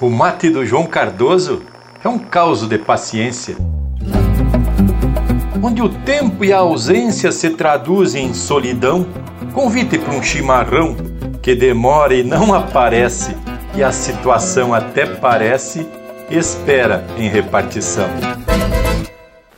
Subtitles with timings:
[0.00, 1.62] O mate do João Cardoso
[2.02, 3.56] é um caos de paciência.
[5.62, 9.06] Onde o tempo e a ausência se traduzem em solidão,
[9.52, 10.96] convite para um chimarrão
[11.42, 13.36] que demora e não aparece,
[13.74, 15.86] e a situação até parece
[16.30, 18.08] espera em repartição.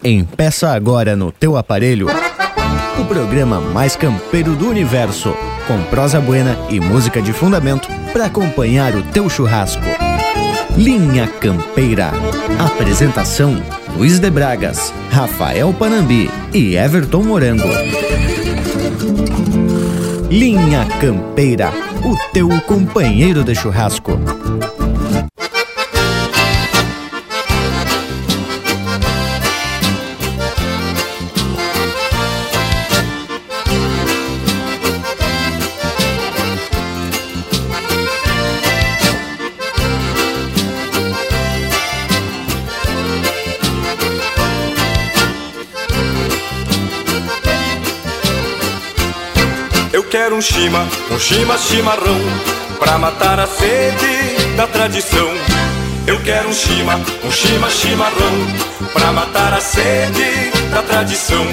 [0.03, 2.07] Empeça agora no teu aparelho
[2.99, 5.35] o programa mais campeiro do universo,
[5.71, 9.85] com prosa buena e música de fundamento para acompanhar o teu churrasco.
[10.77, 12.11] Linha Campeira.
[12.59, 13.63] Apresentação:
[13.97, 17.69] Luiz de Bragas, Rafael Panambi e Everton Morango.
[20.29, 24.19] Linha Campeira, o teu companheiro de churrasco.
[50.41, 52.19] Um chima, um chima chimarrão,
[52.79, 55.29] pra matar a sede da tradição.
[56.07, 58.47] Eu quero um chima, um chima chimarrão,
[58.95, 61.45] pra matar a sede da tradição.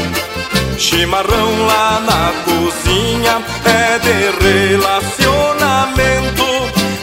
[0.77, 4.31] Chimarrão lá na cozinha é de
[4.77, 6.45] relacionamento,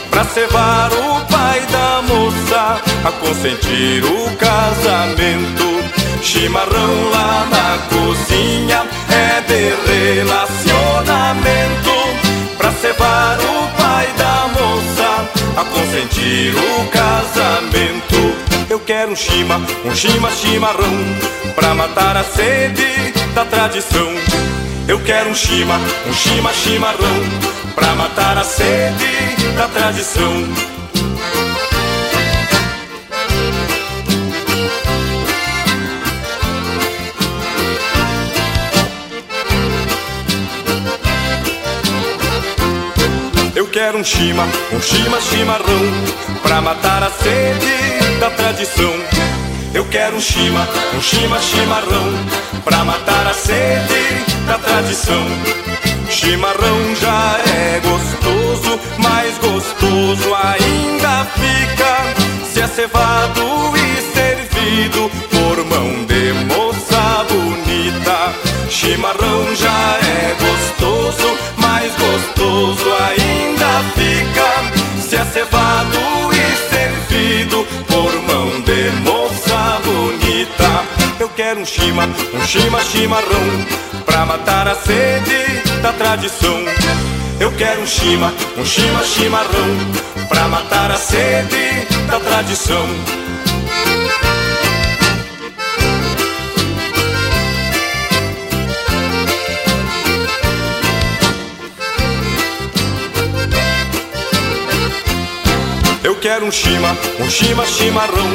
[0.09, 5.83] pra cevar o pai da moça, a consentir o casamento.
[6.23, 10.64] Chimarrão lá na cozinha é de relacionamento
[12.95, 18.15] Cebar o pai da moça A consentir o casamento.
[18.69, 20.93] Eu quero um chima, um chima chimarrão
[21.55, 24.07] Pra matar a sede da tradição.
[24.87, 25.75] Eu quero um chima,
[26.07, 27.23] um chima chimarrão
[27.75, 30.74] Pra matar a sede da tradição
[43.85, 45.85] quero um chima, um chima chimarrão
[46.41, 48.93] Pra matar a sede da tradição.
[49.75, 52.11] Eu quero um chima, um chima chimarrão
[52.63, 55.23] Pra matar a sede da tradição.
[56.09, 63.43] Chimarrão já é gostoso, mais gostoso ainda fica Se é cevado
[63.77, 68.33] e servido por mão de moça bonita.
[68.67, 75.01] Chimarrão já é gostoso, mais gostoso ainda fica.
[75.01, 75.97] Se é cevado
[76.33, 80.85] e servido por mão de moça bonita.
[81.19, 83.65] Eu quero um chima, um chima chimarrão
[84.05, 86.57] Pra matar a sede da tradição.
[87.39, 89.77] Eu quero um chima, um chima chimarrão
[90.29, 92.85] Pra matar a sede da tradição
[106.05, 108.29] Eu quero um chima, um chima chimarrão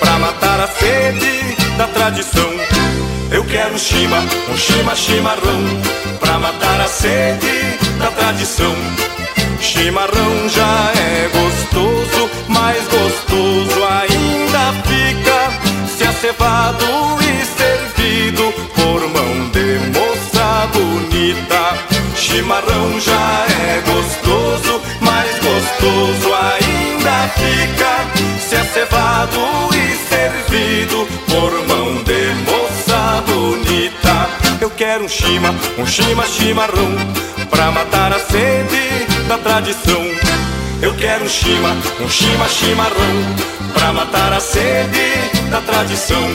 [0.00, 2.50] Pra matar a sede da tradição.
[3.30, 4.18] Eu quero um chima,
[4.50, 5.62] um chima chimarrão
[6.18, 8.74] Pra matar a sede da tradição.
[9.60, 17.03] Chimarrão já é gostoso, mais gostoso ainda fica Se é cevado
[27.44, 28.06] fica
[28.38, 29.40] Se é cevado
[29.74, 34.28] e servido por mão de moça bonita.
[34.60, 36.94] Eu quero um chima, um chima chimarrão
[37.50, 40.02] Pra matar a sede da tradição.
[40.82, 43.14] Eu quero um chima, um chima chimarrão
[43.72, 46.28] Pra matar a sede da tradição.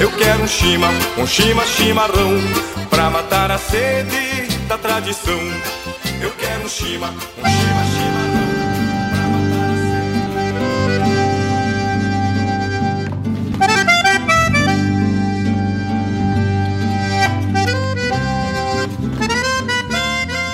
[0.00, 2.40] Eu quero um chima, um chima chimarrão
[2.88, 5.38] Pra matar a sede da tradição.
[6.22, 7.99] Eu quero um chima, um chima chimarrão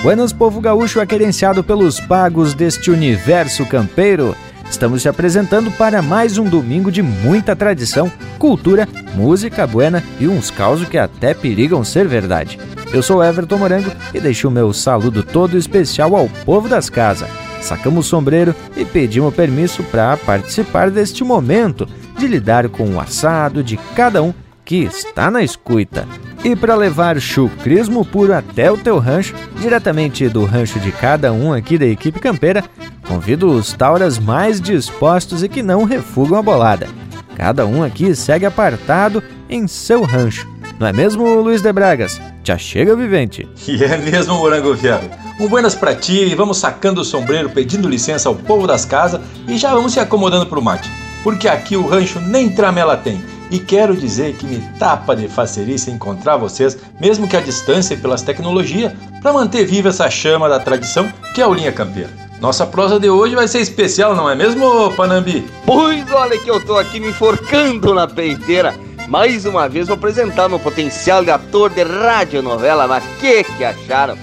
[0.07, 4.33] Buenas, povo gaúcho aquerenciado pelos pagos deste universo campeiro.
[4.69, 8.09] Estamos te apresentando para mais um domingo de muita tradição,
[8.39, 12.57] cultura, música buena e uns causos que até perigam ser verdade.
[12.93, 17.27] Eu sou Everton Morango e deixo o meu saludo todo especial ao povo das casas.
[17.59, 21.85] Sacamos o sombreiro e pedimos permisso para participar deste momento
[22.17, 24.33] de lidar com o assado de cada um
[24.63, 26.07] que está na escuta.
[26.43, 31.51] E para levar chucrismo puro até o teu rancho, diretamente do rancho de cada um
[31.51, 32.63] aqui da equipe campeira,
[33.07, 36.89] Convido os tauras mais dispostos e que não refugam a bolada.
[37.37, 40.45] Cada um aqui segue apartado em seu rancho.
[40.77, 42.19] Não é mesmo, Luiz de Bragas?
[42.43, 43.47] Já chega vivente.
[43.67, 45.09] E é mesmo, Morango Fiado.
[45.39, 49.57] Um buenas pra ti, vamos sacando o sombreiro, pedindo licença ao povo das casas e
[49.57, 50.89] já vamos se acomodando pro mate.
[51.23, 53.23] Porque aqui o rancho nem tramela tem.
[53.49, 57.97] E quero dizer que me tapa de facerice encontrar vocês, mesmo que à distância e
[57.97, 58.91] pelas tecnologias,
[59.21, 62.09] para manter viva essa chama da tradição que é o Linha Campeira.
[62.41, 65.45] Nossa prosa de hoje vai ser especial, não é mesmo, Panambi?
[65.65, 68.75] Pois olha que eu tô aqui me enforcando na peiteira
[69.07, 74.17] mais uma vez vou apresentar meu potencial de ator de radionovela, mas que que acharam?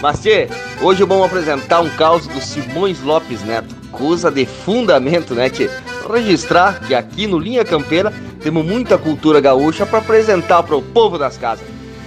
[0.00, 0.48] Mas tchê,
[0.80, 5.70] hoje vamos apresentar um caos do Simões Lopes Neto, coisa de fundamento, né tchê?
[6.12, 8.12] Registrar que aqui no Linha Campeira
[8.42, 11.64] temos muita cultura gaúcha para apresentar para o povo das casas.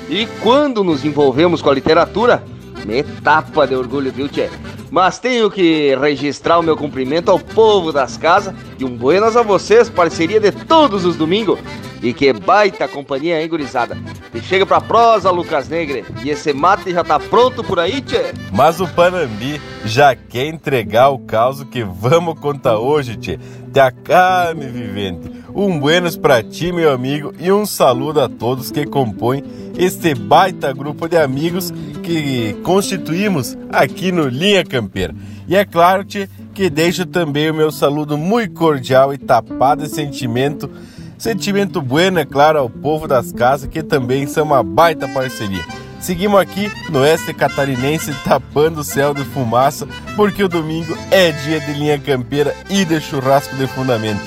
[0.09, 2.43] E quando nos envolvemos com a literatura,
[2.85, 4.49] me tapa de orgulho, viu tchê?
[4.91, 9.41] Mas tenho que registrar o meu cumprimento ao povo das casas e um buenas a
[9.41, 11.59] vocês, parceria de todos os domingos.
[12.01, 13.97] E que baita companhia, hein, gurizada?
[14.33, 16.05] E chega pra prosa, Lucas Negre.
[16.23, 18.33] E esse mate já tá pronto por aí, tchê?
[18.51, 23.39] Mas o Panambi já quer entregar o caos que vamos contar hoje, tchê.
[23.71, 25.31] Te acalme, vivente.
[25.53, 29.43] Um buenos pra ti, meu amigo, e um saludo a todos que compõem
[29.77, 31.71] este baita grupo de amigos
[32.03, 35.15] que constituímos aqui no Linha Campeira.
[35.47, 39.89] E é claro, tchê, que deixo também o meu saludo muito cordial e tapado de
[39.89, 40.69] sentimento
[41.17, 45.63] Sentimento bueno, é claro, ao povo das casas, que também são uma baita parceria.
[45.99, 51.59] Seguimos aqui no oeste catarinense tapando o céu de fumaça, porque o domingo é dia
[51.59, 54.21] de linha campeira e de churrasco de fundamento.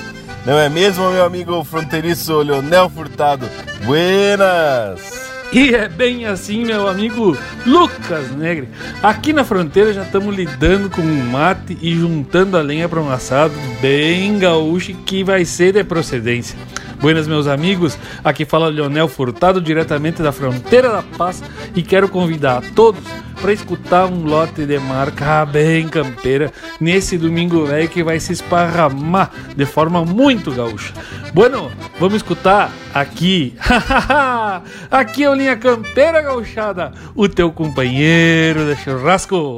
[0.45, 3.47] Não é mesmo, meu amigo fronteiriço Leonel Furtado?
[3.85, 5.28] Buenas!
[5.51, 7.35] E é bem assim, meu amigo
[7.65, 8.69] Lucas Negre.
[9.01, 13.09] Aqui na fronteira já estamos lidando com um mate e juntando a lenha para um
[13.09, 16.55] assado bem gaúcho que vai ser de procedência.
[16.99, 17.97] Buenas, meus amigos.
[18.23, 21.41] Aqui fala Leonel Furtado, diretamente da fronteira da Paz,
[21.73, 23.01] e quero convidar a todos
[23.41, 29.31] para escutar um lote de marca bem campeira nesse domingo velho que vai se esparramar
[29.55, 30.93] de forma muito gaúcha.
[31.33, 33.55] Bueno, vamos escutar aqui.
[34.91, 39.55] aqui é o Linha Campeira Gauchada, o teu companheiro de churrasco.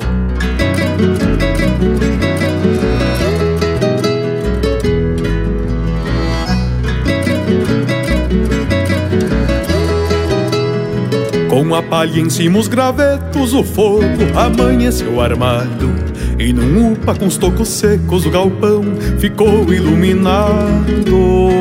[11.62, 14.04] Com a palha em cima os gravetos, o fogo
[14.36, 15.94] amanheceu armado.
[16.40, 18.84] E num upa com os tocos secos, o galpão
[19.20, 21.52] ficou iluminado.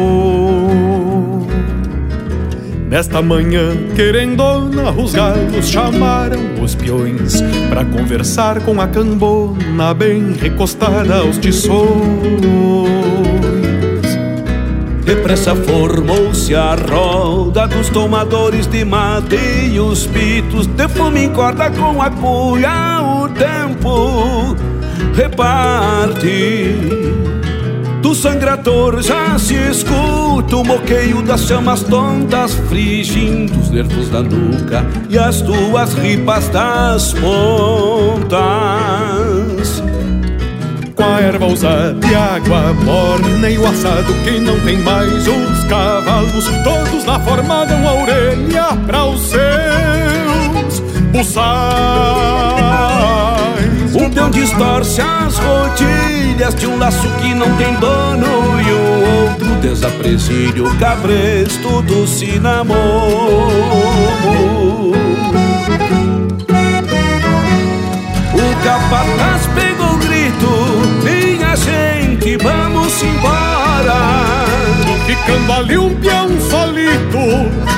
[2.88, 11.16] Nesta manhã, querendona, os galos chamaram os peões para conversar com a cambona bem recostada
[11.16, 13.09] aos tições.
[15.10, 22.00] Depressa formou-se a roda dos tomadores de mate e os pitos de fumo corda com
[22.00, 24.54] a cuia o tempo
[25.12, 26.76] reparte.
[28.00, 34.86] Do sangrador já se escuta o moqueio das chamas tontas frigindo os nervos da nuca
[35.08, 38.30] e as tuas ripas das pontas
[41.10, 45.64] com a erva usada e água morna e o assado que não tem mais os
[45.64, 50.80] cavalos todos lá formaram a orelha para os seus
[51.10, 51.50] buçais.
[53.96, 59.56] Um peão distorce as rodilhas de um laço que não tem dono e o outro
[59.60, 63.50] desaprecia o cabresto do cinamomo.
[68.32, 69.79] O capataz pegou o
[71.56, 74.44] gente, vamos embora.
[75.06, 77.18] Ficando ali um peão solito,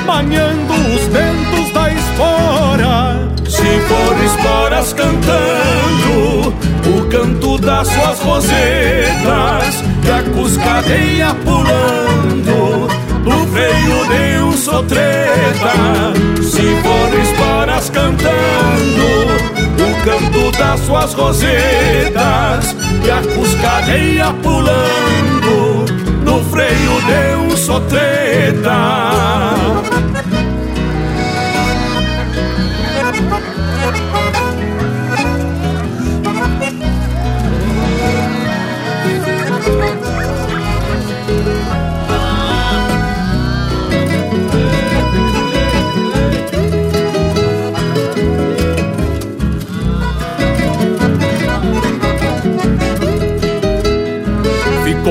[0.05, 3.29] manhando os ventos da espora.
[3.49, 6.53] Se for esporas cantando,
[6.85, 12.87] o canto das suas rosetas, e a cuscadeia pulando,
[13.23, 16.13] no freio de um sotreta.
[16.41, 22.75] Se for esporas cantando, o canto das suas rosetas
[23.05, 25.85] e a cuscadeia pulando
[26.23, 28.71] no freio de um sotreta.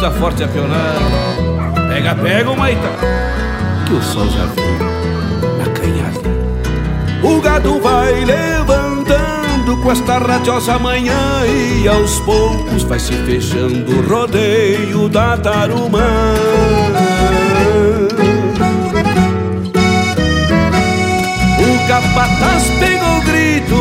[0.00, 0.98] Grita forte a pionada.
[1.90, 2.88] Pega, pega, Maita
[3.84, 4.78] Que o sol já veio
[5.58, 6.20] na canhada.
[7.22, 14.08] O gado vai levantando com esta radiosa manhã E aos poucos vai se fechando o
[14.08, 16.34] rodeio da tarumã.
[21.58, 23.74] O capataz pegou o grito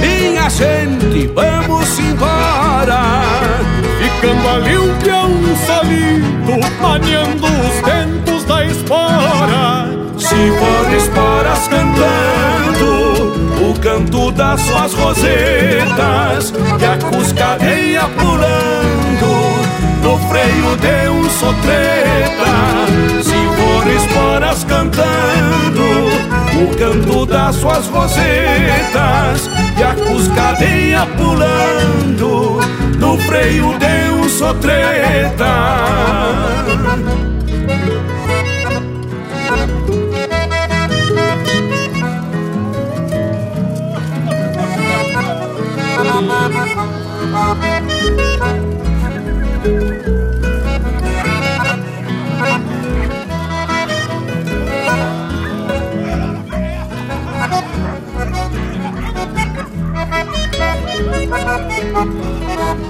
[0.00, 3.02] Minha gente, vamos embora.
[4.00, 4.98] Ficando ali um
[6.80, 10.00] Maneando os ventos da espora.
[10.20, 12.90] Se for esporas cantando
[13.68, 19.30] O canto das suas rosetas E a cuscadeia pulando
[20.02, 22.52] No freio de um sotreta.
[23.22, 25.82] Se for esporas cantando
[26.62, 32.79] O canto das suas rosetas E a cuscadeia pulando
[33.10, 35.80] No freio de um sotreta.
[62.60, 62.89] Gado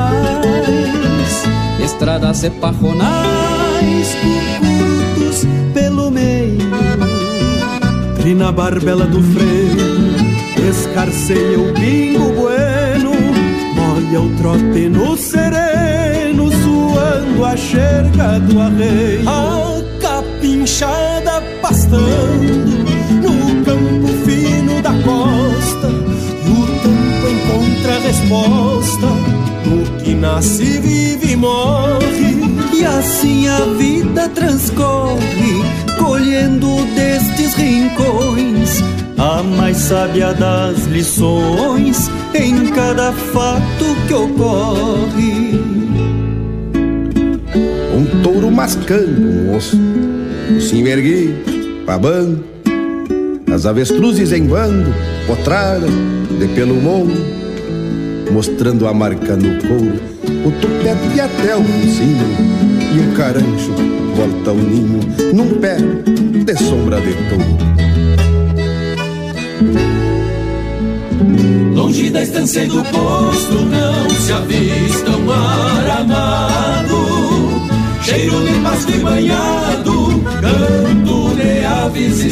[1.83, 4.15] estradas e parronais,
[4.59, 6.57] curtos pelo meio.
[8.15, 13.11] Trina barbela do freio, escarceia o pingo bueno,
[13.75, 19.29] molha o trote no sereno, suando a xerga do arreio.
[19.29, 22.81] A capinchada pastando
[23.21, 26.01] no campo fino da costa
[27.31, 29.07] encontra resposta
[30.21, 32.39] nasce, vive e morre.
[32.73, 35.63] E assim a vida transcorre,
[35.99, 38.81] colhendo destes rincões
[39.17, 45.61] a mais sábia das lições em cada fato que ocorre.
[47.93, 49.77] Um touro mascando um osso,
[50.59, 52.43] se erguido, babando,
[53.53, 54.91] as avestruzes em bando,
[55.27, 55.87] potrada
[56.39, 57.11] de pelo morro,
[58.31, 59.99] mostrando a marca no couro,
[60.45, 62.27] o tupete até o focinho,
[62.93, 63.73] e o carancho
[64.15, 64.99] volta ao ninho,
[65.33, 67.61] num pé de sombra de touro.
[71.75, 77.31] Longe da estância e do posto não se avista um mar amado
[78.03, 82.31] Cheiro de pasto e banhado, canto de aves e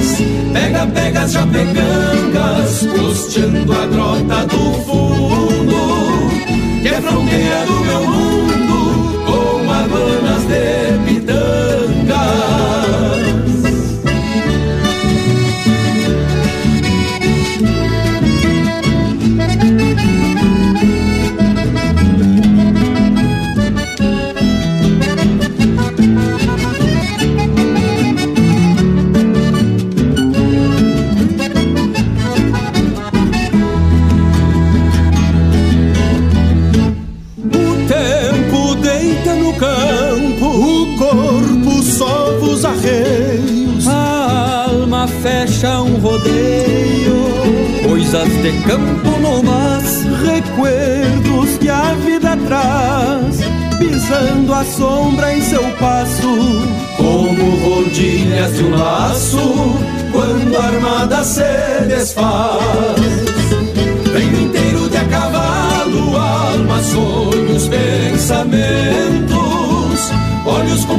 [0.00, 6.30] sangas Pega, pega as japecangas, costeando a grota do fundo
[6.82, 8.69] Que é fronteira do meu mundo,
[48.10, 53.38] coisas de campo no mas, recuerdos que a vida traz,
[53.78, 59.76] pisando a sombra em seu passo, como rodilhas de um laço,
[60.10, 61.44] quando a armada se
[61.86, 63.00] desfaz.
[64.12, 69.40] Venho inteiro de a cavalo, alma, sonhos, pensamentos,
[70.44, 70.98] olhos com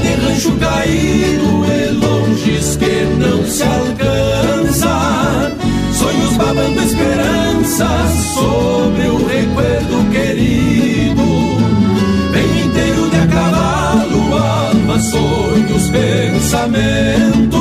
[0.00, 5.52] de rancho caído e longes que não se alcança,
[5.92, 11.22] sonhos babando esperanças sobre o recuerdo querido.
[12.32, 17.60] Venho inteiro de a cavalo, alma, sonhos, pensamentos,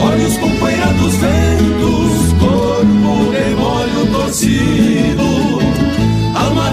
[0.00, 5.49] olhos com poeira dos ventos, corpo de molho torcido,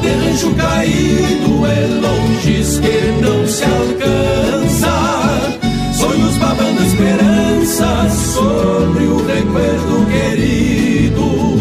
[0.08, 5.60] de rancho caído, é longes que não se alcança,
[5.94, 11.58] sonhos babando esperanças sobre o recuerdo querido.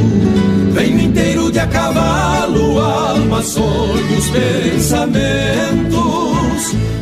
[0.73, 5.97] Venho inteiro de a cavalo, alma, sonhos, pensamentos,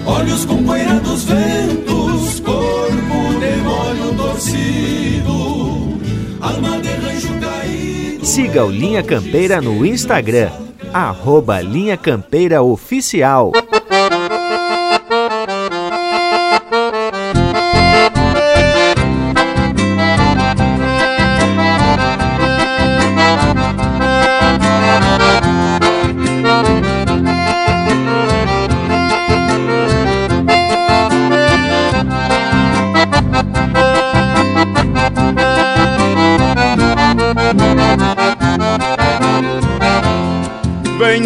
[0.06, 5.98] olhos com poeira dos ventos, corpo de molho torcido,
[6.40, 8.24] alma de rancho caído.
[8.24, 10.63] Siga o Linha Campeira no Instagram,
[10.94, 13.50] arroba Linha Campeira Oficial.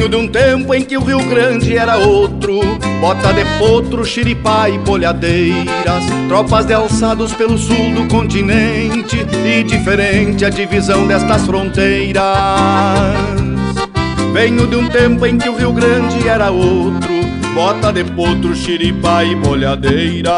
[0.08, 2.60] De um tempo em que o Rio Grande era outro.
[2.98, 10.44] Bota de potro, xiripá e bolhadeiras Tropas de alçados pelo sul do continente E diferente
[10.46, 12.24] a divisão destas fronteiras.
[14.32, 17.12] Venho de um tempo em que o Rio Grande era outro.
[17.54, 20.32] Bota de potro, xiripá e bolhadeiras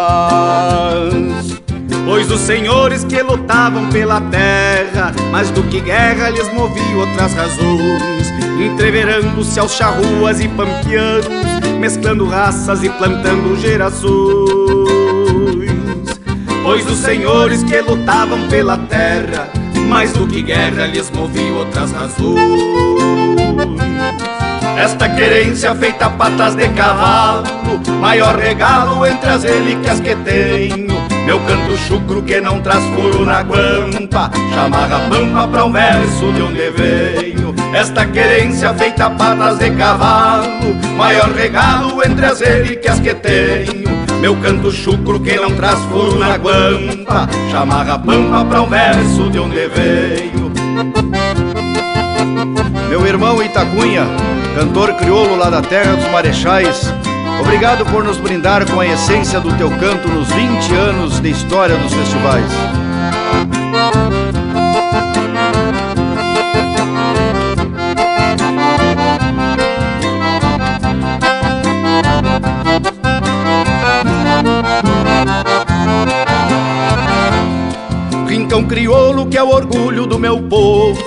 [2.04, 8.32] Pois os senhores que lutavam pela terra, mais do que guerra lhes movia outras razões,
[8.58, 11.26] entreverando-se aos charruas e pampianos,
[11.78, 14.10] mesclando raças e plantando gerações.
[16.62, 19.48] Pois os senhores que lutavam pela terra,
[19.88, 22.60] mais do que guerra lhes movia outras razões.
[24.76, 27.44] Esta querência feita patas de cavalo,
[28.00, 30.89] maior regalo entre as relíquias que tenho.
[31.30, 36.42] Meu canto chucro que não traz furo na guampa, chamarra pampa pra um verso de
[36.42, 37.54] onde venho.
[37.72, 43.88] Esta querência feita patas de cavalo, maior regalo entre as relíquias que tenho.
[44.20, 49.38] Meu canto chucro que não traz furo na guampa, chamarra pampa pra um verso de
[49.38, 50.50] onde venho.
[52.88, 54.04] Meu irmão Itacunha,
[54.56, 56.92] cantor crioulo lá da terra dos Marechais,
[57.40, 61.76] obrigado por nos brindar com a essência do teu canto nos 20 anos de história
[61.76, 62.50] dos festivais.
[78.28, 81.02] Rincão crioulo que é o orgulho do meu povo,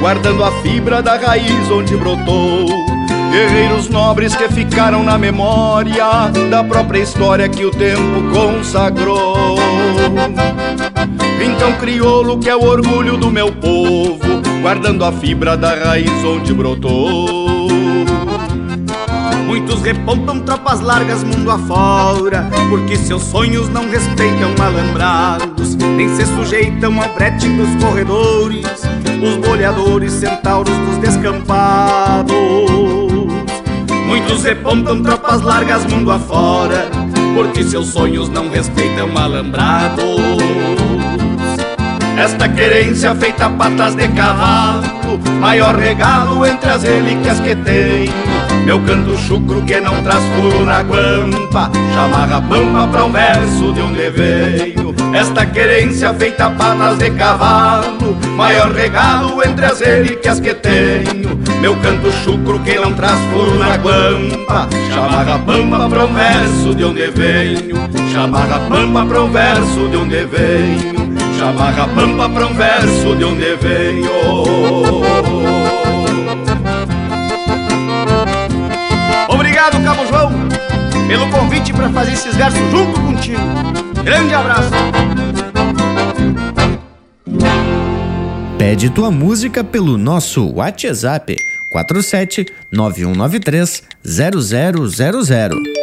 [0.00, 2.87] guardando a fibra da raiz onde brotou.
[3.30, 9.56] Guerreiros nobres que ficaram na memória da própria história que o tempo consagrou.
[11.40, 14.18] Então crioulo que é o orgulho do meu povo,
[14.62, 17.68] guardando a fibra da raiz onde brotou.
[19.46, 27.00] Muitos repontam tropas largas mundo afora, porque seus sonhos não respeitam malandrados, nem se sujeitam
[27.00, 28.66] ao brete dos corredores,
[29.22, 32.97] os boleadores centauros dos descampados.
[34.08, 36.88] Muitos repontam tropas largas mundo afora,
[37.34, 40.02] porque seus sonhos não respeitam malandrados.
[42.16, 44.82] Esta querência feita patas de cavalo,
[45.38, 48.12] maior regalo entre as relíquias que tenho.
[48.64, 53.80] Meu canto chucro que não traz furo na guampa, chamarra pampa pra um verso de
[53.82, 54.94] onde veio.
[55.14, 61.37] Esta querência feita patas de cavalo, maior regalo entre as relíquias que tenho.
[61.60, 66.84] Meu canto chucro que não traz furo na guampa, chamarra pampa pra um verso de
[66.84, 67.76] onde venho.
[68.12, 71.18] Chamarra pampa pra um verso de onde venho.
[71.36, 74.08] Chamarra pampa pra um verso de onde venho.
[79.28, 80.32] obrigado, Cabo João,
[81.08, 83.42] pelo convite para fazer esses versos junto contigo.
[84.04, 84.70] Grande abraço.
[88.56, 95.77] Pede tua música pelo nosso WhatsApp 47 9193 0000.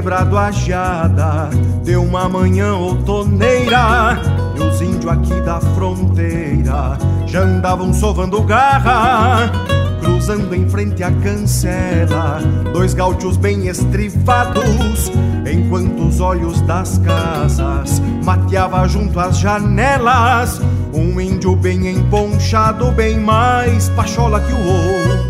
[0.00, 1.50] Quebrado a geada,
[1.84, 4.18] deu uma manhã outoneira,
[4.56, 9.52] e os índios aqui da fronteira já andavam sovando garra,
[10.00, 12.40] cruzando em frente à cancela,
[12.72, 15.12] dois gaúchos bem estrivados,
[15.52, 20.62] enquanto os olhos das casas mateava junto às janelas,
[20.94, 25.29] um índio bem emponchado, bem mais pachola que o outro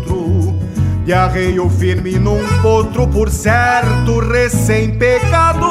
[1.03, 5.65] de arreio firme num potro, por certo, recém-pecado.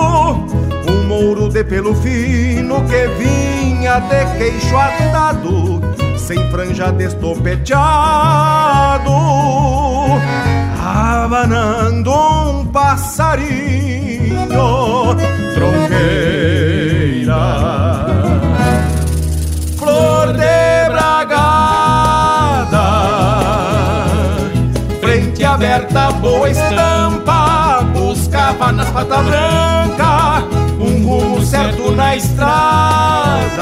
[0.88, 5.80] Um mouro de pelo fino que vinha de queixo atado,
[6.16, 9.10] sem franja destopeteado.
[10.82, 13.99] Abanando um passarinho,
[28.92, 30.44] patas brancas
[30.80, 33.60] um rumo certo na estrada.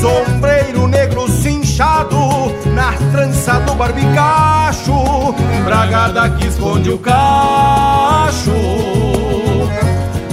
[0.00, 2.16] Sombreiro negro cinchado
[2.74, 8.52] na trança do barbicacho, bragada que esconde o cacho.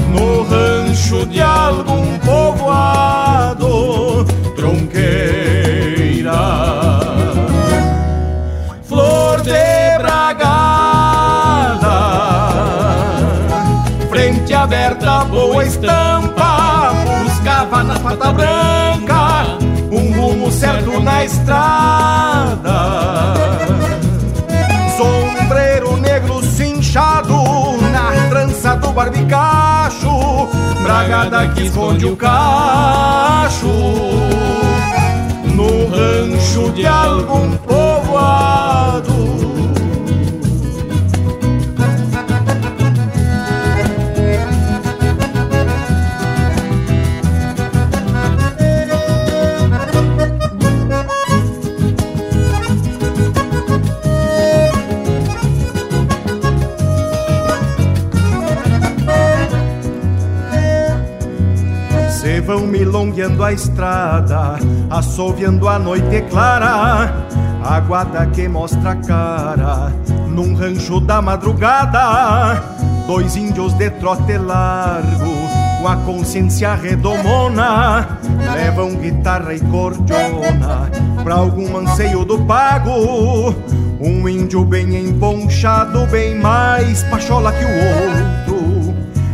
[0.09, 2.12] No rancho de algum
[15.65, 16.91] estampa
[17.23, 19.57] Buscava na pata branca
[19.91, 22.73] Um rumo certo na estrada
[24.97, 27.35] Sombreiro negro cinchado
[27.91, 30.49] Na trança do barbicacho
[30.83, 33.67] Bragada que esconde o cacho
[35.55, 37.92] no rancho de algum povoado.
[63.03, 64.57] Milongueando a estrada,
[64.89, 67.27] assoviando a noite clara,
[67.63, 69.91] a guarda que mostra a cara,
[70.29, 72.63] num rancho da madrugada,
[73.05, 75.33] dois índios de trote largo,
[75.81, 78.19] com a consciência redomona,
[78.53, 80.89] levam guitarra e cordiona,
[81.23, 83.53] pra algum anseio do pago,
[83.99, 88.42] um índio bem emponchado, bem mais pachola que o outro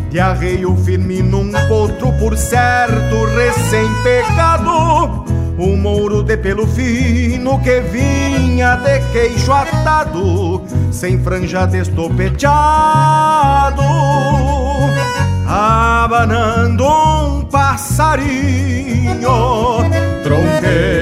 [0.10, 5.26] de arreio firme num potro, por certo, recém-pecado.
[5.58, 13.84] Um mouro de pelo fino que vinha de queixo atado, sem franja destopeteado,
[15.46, 19.20] abanando um passarinho,
[20.24, 20.99] tronqueira,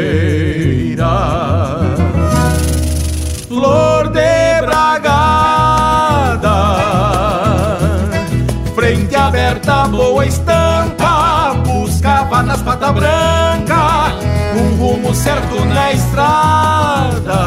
[15.17, 17.39] certo na estrada.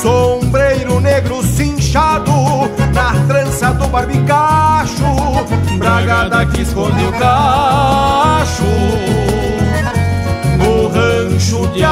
[0.00, 2.32] Sombreiro negro cinchado
[2.92, 5.04] Na trança do barbicacho
[5.78, 8.64] Bragada que esconde o cacho.
[10.58, 11.84] No rancho de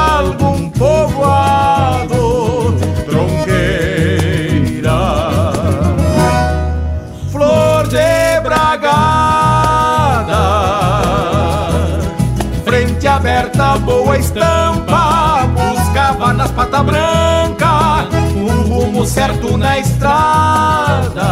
[19.00, 21.24] rumo certo na estrada.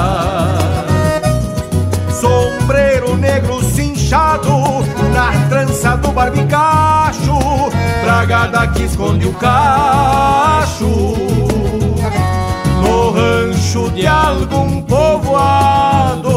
[2.21, 4.51] Sombreiro negro cinchado
[5.13, 7.39] na trança do barbicacho,
[8.03, 10.87] bragada que esconde o cacho.
[12.83, 16.31] No rancho de algum povoado,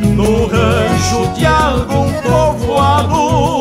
[0.00, 3.51] no rancho de algum povoado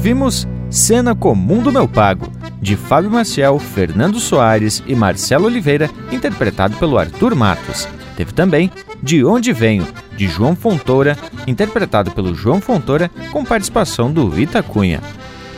[0.00, 6.74] ouvimos Cena Comum do Meu Pago, de Fábio Maciel, Fernando Soares e Marcelo Oliveira, interpretado
[6.78, 7.86] pelo Arthur Matos.
[8.16, 8.70] Teve também
[9.02, 9.86] De Onde Venho,
[10.16, 15.02] de João Fontoura, interpretado pelo João Fontoura, com participação do Ita Cunha.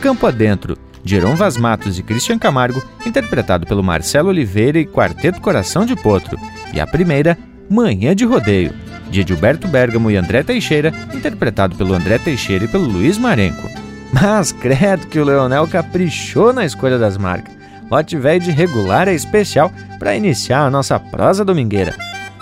[0.01, 5.39] Campo Adentro, de Heron Vaz Matos e Christian Camargo, interpretado pelo Marcelo Oliveira e Quarteto
[5.39, 6.37] Coração de Potro.
[6.73, 7.37] E a primeira,
[7.69, 8.73] Manhã de Rodeio,
[9.09, 13.82] de Edilberto Bergamo e André Teixeira, interpretado pelo André Teixeira e pelo Luiz Marenco.
[14.13, 17.53] Mas credo que o Leonel caprichou na escolha das marcas.
[17.89, 21.95] Lote velho de regular é especial para iniciar a nossa prosa domingueira.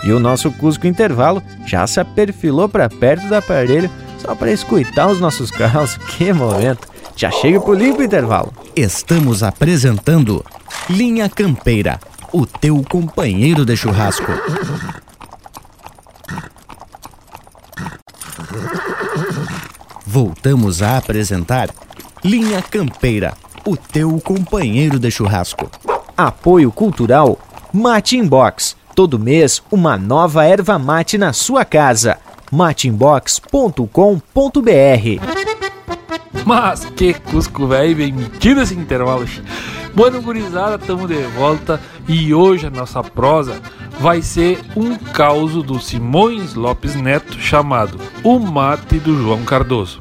[0.04, 5.08] E o nosso Cusco Intervalo já se aperfilou para perto do aparelho só para escutar
[5.08, 5.96] os nossos carros.
[6.16, 6.88] Que momento!
[7.16, 8.52] Já chega pro limpo intervalo.
[8.74, 10.44] Estamos apresentando
[10.88, 12.00] Linha Campeira,
[12.32, 14.32] o teu companheiro de churrasco.
[20.12, 21.70] Voltamos a apresentar
[22.22, 23.32] Linha Campeira,
[23.64, 25.70] o teu companheiro de churrasco.
[26.14, 27.38] Apoio Cultural
[27.72, 28.76] Mate Inbox.
[28.94, 32.18] Todo mês, uma nova erva mate na sua casa.
[32.50, 33.86] mateinbox.com.br
[36.44, 39.24] Mas que cusco velho, bem metido esse intervalo.
[39.94, 41.78] Bueno, gurizada, estamos de volta
[42.08, 43.60] e hoje a nossa prosa
[44.00, 50.00] vai ser um caos do Simões Lopes Neto chamado O Mate do João Cardoso.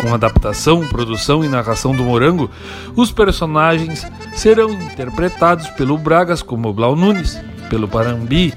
[0.00, 2.50] Com adaptação, produção e narração do Morango,
[2.96, 8.52] os personagens serão interpretados pelo Bragas como Blau Nunes, pelo Parambi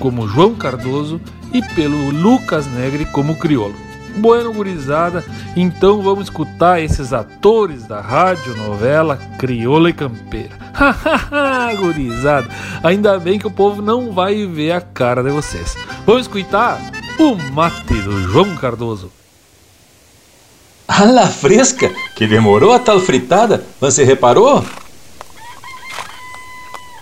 [0.00, 1.18] como João Cardoso
[1.50, 3.85] e pelo Lucas Negre como Criolo.
[4.16, 5.22] Bueno, gurizada,
[5.54, 10.56] então vamos escutar esses atores da rádio, novela, crioula e campeira.
[10.72, 12.48] Hahaha, gurizada,
[12.82, 15.76] ainda bem que o povo não vai ver a cara de vocês.
[16.06, 16.80] Vamos escutar
[17.18, 19.12] o mate do João Cardoso.
[20.88, 24.64] A la fresca, que demorou a tal fritada, você reparou?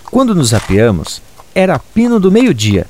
[0.05, 1.21] Quando nos apeamos,
[1.53, 2.87] era pino do meio-dia.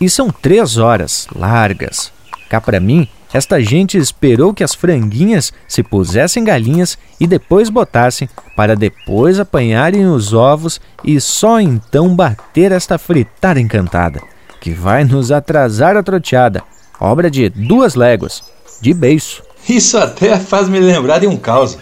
[0.00, 2.10] E são três horas, largas.
[2.48, 8.28] Cá para mim, esta gente esperou que as franguinhas se pusessem galinhas e depois botassem,
[8.56, 14.20] para depois apanharem os ovos e só então bater esta fritada encantada,
[14.60, 16.62] que vai nos atrasar a troteada,
[17.00, 18.42] obra de duas léguas,
[18.80, 19.42] de beiço.
[19.68, 21.78] Isso até faz me lembrar de um caos.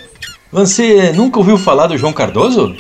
[0.52, 2.74] Você nunca ouviu falar do João Cardoso?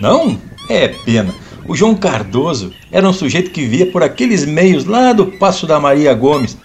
[0.00, 0.38] Não?
[0.68, 1.34] É pena.
[1.68, 5.80] O João Cardoso era um sujeito que via por aqueles meios lá do Passo da
[5.80, 6.56] Maria Gomes.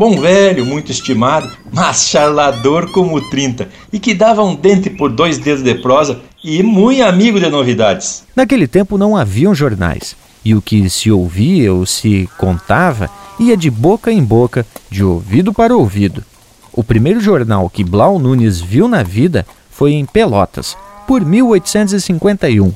[0.00, 5.36] Bom velho, muito estimado, mas charlador como 30, e que dava um dente por dois
[5.36, 8.24] dedos de prosa e muito amigo de novidades.
[8.34, 13.70] Naquele tempo não haviam jornais, e o que se ouvia ou se contava ia de
[13.70, 16.24] boca em boca, de ouvido para ouvido.
[16.72, 22.72] O primeiro jornal que Blau Nunes viu na vida foi em Pelotas, por 1851.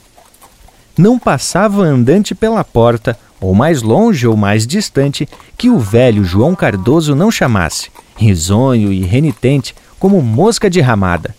[0.99, 5.29] Não passava andante pela porta, ou mais longe ou mais distante,
[5.59, 11.35] que o velho João Cardoso não chamasse, risonho e renitente, como mosca de ramada.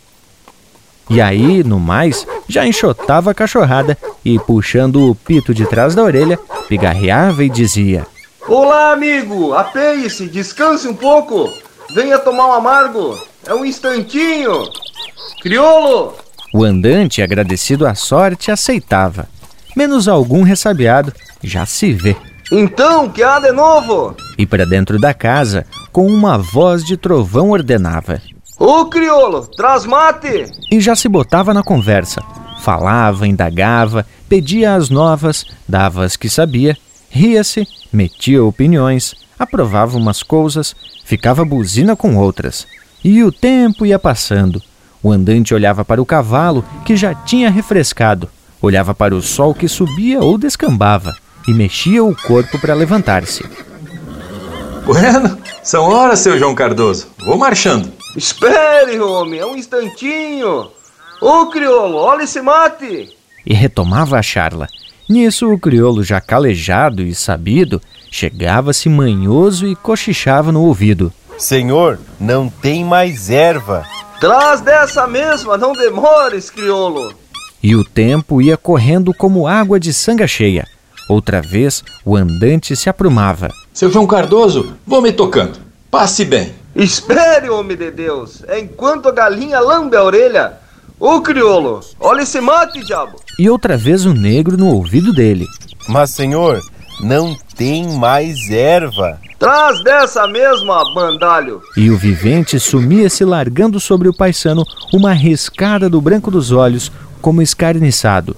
[1.10, 6.04] E aí, no mais, já enxotava a cachorrada e, puxando o pito de trás da
[6.04, 8.06] orelha, pigarreava e dizia:
[8.48, 9.54] Olá, amigo!
[9.54, 11.52] Apeie-se, descanse um pouco!
[11.94, 13.20] Venha tomar um amargo!
[13.48, 14.70] É um instantinho!
[15.42, 16.14] Criolo!
[16.54, 19.28] O andante, agradecido à sorte, aceitava.
[19.76, 21.12] Menos algum ressabiado,
[21.44, 22.16] já se vê.
[22.52, 24.16] Então, que há de novo?
[24.38, 28.22] E para dentro da casa, com uma voz de trovão ordenava:
[28.58, 30.46] Ô criolo, traz mate!
[30.72, 32.22] E já se botava na conversa.
[32.62, 36.78] Falava, indagava, pedia as novas, dava as que sabia,
[37.10, 42.66] ria-se, metia opiniões, aprovava umas coisas, ficava buzina com outras.
[43.04, 44.62] E o tempo ia passando.
[45.04, 48.30] O andante olhava para o cavalo, que já tinha refrescado,
[48.62, 51.16] olhava para o sol que subia ou descambava,
[51.48, 53.46] e mexia o corpo para levantar-se.
[54.86, 57.08] Bueno, são horas, seu João Cardoso.
[57.26, 57.92] Vou marchando.
[58.16, 60.70] Espere, homem, é um instantinho.
[61.22, 63.16] Ô, crioulo, olha esse mate.
[63.46, 64.68] E retomava a charla.
[65.10, 71.12] Nisso, o crioulo, já calejado e sabido, chegava-se manhoso e cochichava no ouvido.
[71.38, 73.86] Senhor, não tem mais erva.
[74.20, 77.14] Traz dessa mesma, não demores, crioulo.
[77.66, 80.68] E o tempo ia correndo como água de sanga cheia.
[81.10, 83.52] Outra vez, o andante se aprumava.
[83.74, 85.58] Seu João Cardoso, vou me tocando.
[85.90, 86.54] Passe bem.
[86.76, 88.44] Espere, homem de Deus.
[88.48, 90.60] É enquanto a galinha lambe a orelha.
[91.00, 93.16] Ô, crioulo, olha esse mate, diabo.
[93.40, 95.48] E outra vez o negro no ouvido dele.
[95.90, 96.62] Mas, senhor,
[97.00, 99.20] não tem mais erva.
[99.40, 101.64] Traz dessa mesma, bandalho!
[101.76, 106.92] E o vivente sumia-se largando sobre o paisano uma riscada do branco dos olhos,
[107.26, 108.36] como escarniçado.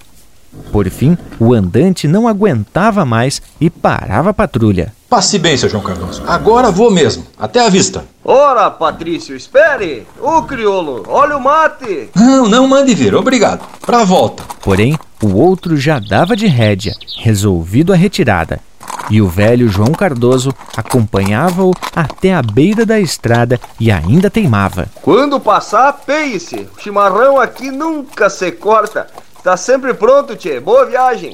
[0.72, 4.94] Por fim, o andante não aguentava mais e parava a patrulha.
[5.10, 6.24] Passe bem, seu João Cardoso.
[6.26, 7.28] Agora vou mesmo.
[7.38, 8.06] Até a vista.
[8.24, 10.08] Ora, Patrício, espere!
[10.22, 12.10] Ô, crioulo, olha o mate!
[12.16, 13.14] Não, não mande vir.
[13.14, 13.68] Obrigado.
[13.86, 14.44] Pra volta.
[14.62, 18.62] Porém, o outro já dava de rédea, resolvido a retirada.
[19.10, 24.88] E o velho João Cardoso acompanhava-o até a beira da estrada e ainda teimava.
[25.02, 26.68] Quando passar, peie-se.
[26.78, 29.08] O chimarrão aqui nunca se corta.
[29.38, 30.60] Está sempre pronto, tchê.
[30.60, 31.34] Boa viagem.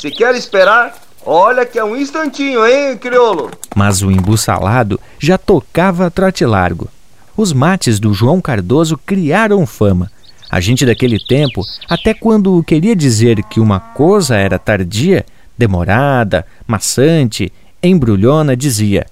[0.00, 0.94] Se quer esperar,
[1.26, 3.50] olha que é um instantinho, hein, crioulo?
[3.74, 6.88] Mas o embuçalado já tocava a trote largo.
[7.36, 10.10] Os mates do João Cardoso criaram fama.
[10.50, 15.24] A gente daquele tempo, até quando queria dizer que uma coisa era tardia,
[15.60, 19.06] demorada, maçante, embrulhona, dizia: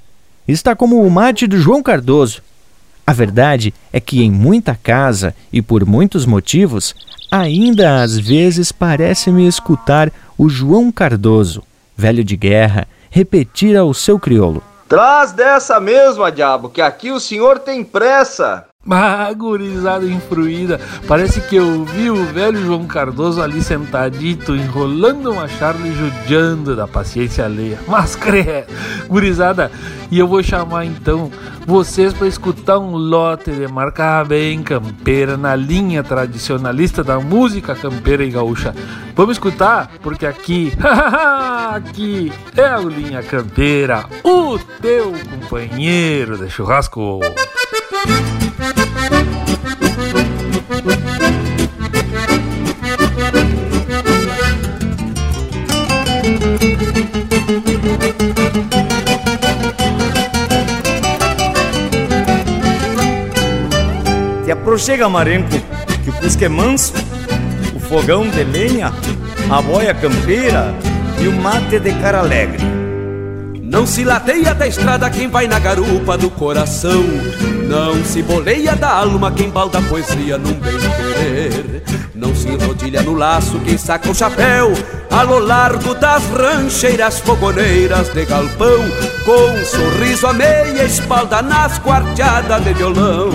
[0.46, 2.42] Está como o mate do João Cardoso.
[3.06, 6.94] A verdade é que em muita casa e por muitos motivos,
[7.30, 11.62] ainda às vezes parece-me escutar o João Cardoso,
[11.96, 17.58] velho de guerra, repetir ao seu crioulo: Traz dessa mesma, diabo, que aqui o senhor
[17.58, 18.67] tem pressa.
[18.90, 20.80] Ah, gurizada infruída.
[21.06, 26.74] Parece que eu vi o velho João Cardoso ali sentadito, enrolando uma charla e judiando
[26.74, 27.78] da paciência alheia.
[27.86, 28.64] Mas crê,
[29.06, 29.70] gurizada,
[30.10, 31.30] e eu vou chamar então
[31.66, 38.24] vocês para escutar um lote de marca bem campeira na linha tradicionalista da música campeira
[38.24, 38.74] e gaúcha.
[39.14, 39.90] Vamos escutar?
[40.00, 40.72] Porque aqui,
[41.74, 47.20] aqui é o Linha Campeira, o teu companheiro de churrasco.
[64.44, 65.48] Te aproxega, marenco,
[66.04, 66.94] que o cusque é manso,
[67.74, 68.92] o fogão de lenha,
[69.50, 70.72] a boia campeira
[71.20, 72.64] e o mate de cara alegre.
[73.60, 77.04] Não se lateia da estrada quem vai na garupa do coração.
[77.68, 81.82] Não se boleia da alma quem balda a poesia num bem querer.
[82.14, 84.72] Não se enrodilha no laço quem saca o chapéu
[85.10, 88.84] a lo largo das rancheiras fogoneiras de galpão,
[89.24, 93.30] com um sorriso a meia espalda nas quarteadas de violão.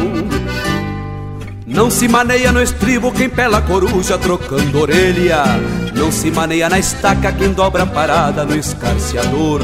[1.66, 5.44] Não se maneia no estribo quem pela coruja trocando orelha.
[5.96, 9.62] Não se maneia na estaca quem dobra a parada no escarciador.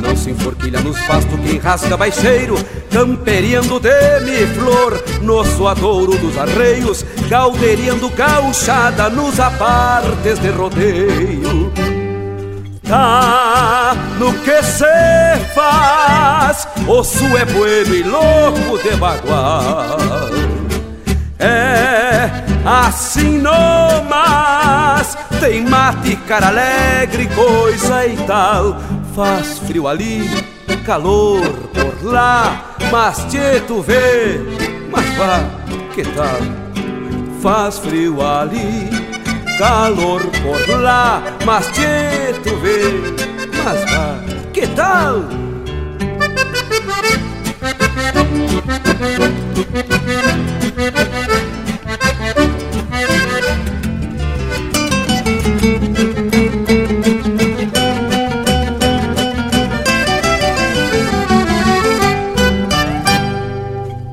[0.00, 2.54] Não se enforquilha nos pastos quem rasga baixeiro,
[2.90, 11.72] camperiando demi-flor no suadouro dos arreios, galderiando gauchada nos apartes de rodeio.
[12.88, 14.84] Tá no que se
[15.54, 19.98] faz, osso é bueno e louco de bagual.
[21.38, 22.30] É
[22.64, 23.50] assim no
[24.08, 28.76] mas tem mate, cara alegre, coisa e tal.
[29.18, 30.30] Faz frio ali,
[30.86, 31.42] calor
[31.74, 34.38] por lá, mas te tu vê,
[34.92, 35.40] mas vá,
[35.92, 36.38] que tal?
[37.42, 38.88] Faz frio ali,
[39.58, 41.82] calor por lá, mas te
[42.44, 42.92] tu vê,
[43.64, 44.20] mas vá,
[44.52, 45.24] que tal?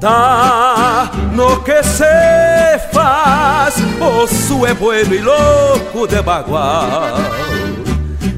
[0.06, 2.06] Tá no que se
[2.94, 7.16] faz, osso é bueno e louco de bagual.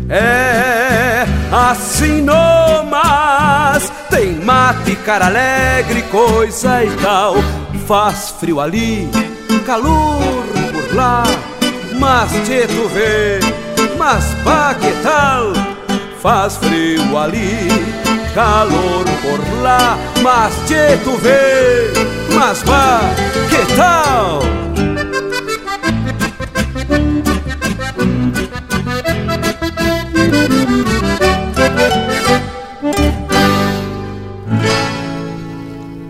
[0.10, 7.36] É assim no mas tem mate, cara alegre, coisa e tal.
[7.86, 9.10] Faz frio ali,
[9.66, 11.24] calor por lá,
[12.00, 13.40] mas te tu vê,
[13.98, 15.52] mas pá que tal?
[16.22, 17.68] Faz frio ali,
[18.38, 21.92] calor por lá, mas te tu vê,
[22.36, 23.00] mas pá
[23.50, 24.42] que tal?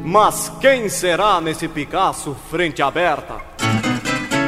[0.04, 3.57] Mas quem será nesse Picasso frente aberta?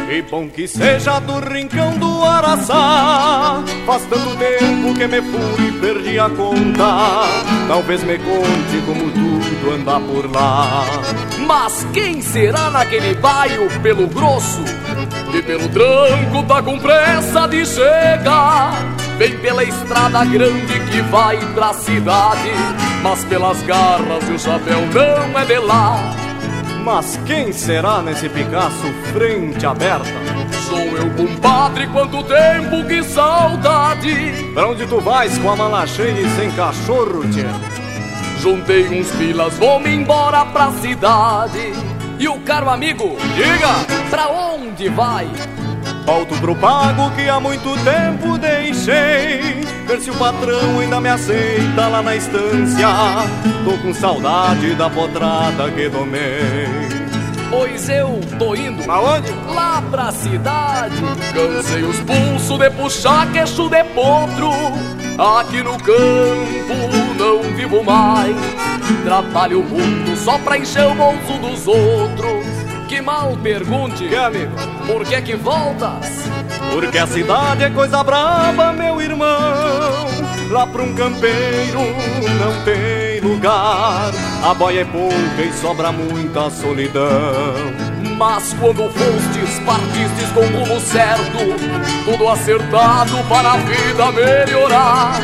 [0.10, 3.64] Que bom que seja do rincão do Araçá.
[3.86, 7.28] Faz tanto tempo que me fui e perdi a conta.
[7.68, 10.84] Talvez me conte como tudo anda por lá.
[11.46, 14.64] Mas quem será naquele baio pelo grosso?
[15.32, 18.74] E pelo tranco tá com pressa de chegar.
[19.20, 22.50] Vem pela estrada grande que vai pra cidade.
[23.04, 26.29] Mas pelas garras e o chapéu não é de lá
[26.84, 30.06] Mas quem será nesse Picasso frente aberta?
[30.68, 36.22] Sou eu, compadre, quanto tempo, que saudade Pra onde tu vais com a mala cheia
[36.22, 37.46] e sem cachorro, tchê?
[38.40, 41.74] Juntei uns pilas, vou-me embora pra cidade
[42.18, 45.28] E o caro amigo, diga, pra onde vai?
[46.10, 49.62] Volto pro pago que há muito tempo deixei.
[49.86, 52.88] Ver se o patrão ainda me aceita lá na estância.
[53.64, 56.80] Tô com saudade da potrada que domei.
[57.52, 59.32] Pois eu tô indo Aonde?
[59.54, 60.96] Lá pra cidade.
[61.32, 64.50] Cansei os pulsos de puxar queixo de potro.
[65.38, 68.36] Aqui no campo não vivo mais.
[69.04, 72.59] Trabalho muito só pra encher o bolso dos outros
[73.00, 74.10] Que mal pergunte.
[74.10, 74.52] Que amigo?
[74.86, 76.06] Por que que voltas?
[76.74, 80.06] Porque a cidade é coisa brava, meu irmão.
[80.50, 84.12] Lá pra um campeiro não tem lugar.
[84.44, 87.72] A boia é pouca e sobra muita solidão.
[88.18, 92.04] Mas quando fostes, partistes com o rumo certo.
[92.04, 95.22] Tudo acertado para a vida melhorar.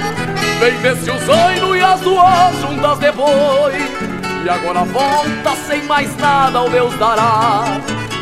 [0.61, 4.04] Vem desse o zaino e as duas juntas de boi
[4.45, 7.63] E agora volta sem mais nada ao Deus dará.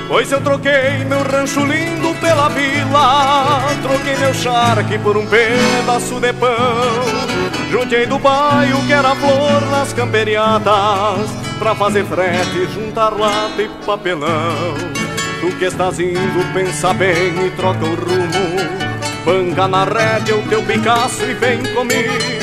[0.08, 6.32] Pois eu troquei meu rancho lindo pela vila Troquei meu charque por um pedaço de
[6.32, 6.50] pão.
[7.70, 14.76] Juntei do bairro que era flor nas camperiadas Pra fazer frete, juntar lata e papelão.
[15.42, 18.94] Tu que estás indo, pensa bem e troca o rumo.
[19.26, 22.43] Banca na rédea o teu Picasso e vem comigo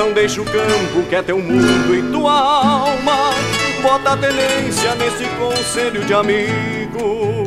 [0.00, 3.34] Não deixa o campo que é teu mundo e tua alma.
[3.82, 7.46] Bota a tenência nesse conselho de amigo.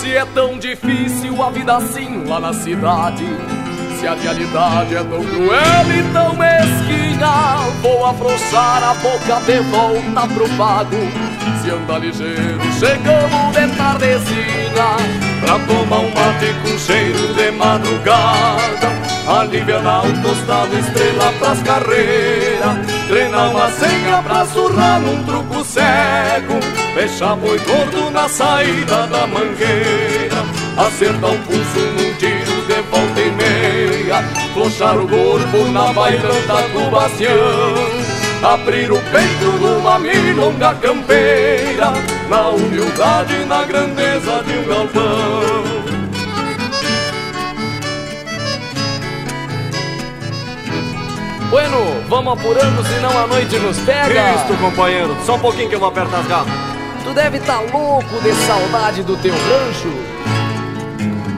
[0.00, 3.26] Se é tão difícil a vida assim lá na cidade
[3.98, 10.34] Se a realidade é tão cruel e tão mesquinha Vou afrouxar a boca de volta
[10.34, 10.96] pro pago
[11.62, 18.94] Se anda ligeiro, chegamos de tardezinha Pra tomar um mate com cheiro de madrugada
[19.26, 26.60] Aliviar o tostado, estrela pras carreiras Treinar uma senha pra surrar num truco cego
[26.94, 30.44] Fechar boi gordo na saída da mangueira
[30.78, 34.22] Acertar um pulso num tiro de volta e meia
[34.54, 41.92] Flochar o corpo na bailanta do bastião Abrir o peito numa milonga campeira
[42.28, 45.84] Na humildade e na grandeza de um galpão
[51.50, 54.34] Bueno, vamos apurando, senão a noite nos pega.
[54.34, 56.52] Isto, companheiro, só um pouquinho que eu vou apertar as garras.
[57.04, 59.92] Tu deve tá louco de saudade do teu rancho.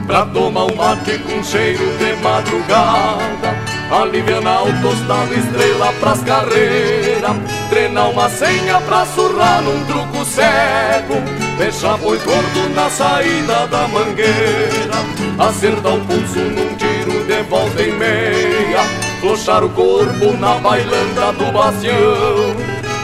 [0.07, 7.37] Pra tomar um mate com cheiro de madrugada Aliviar o tostado, estrela pras carreiras.
[7.69, 11.15] Treinar uma senha pra surrar num truco cego.
[11.57, 14.97] Deixar boi gordo na saída da mangueira.
[15.39, 18.83] Acertar o pulso num tiro de volta e meia.
[19.21, 22.55] Flochar o corpo na bailanda do bastião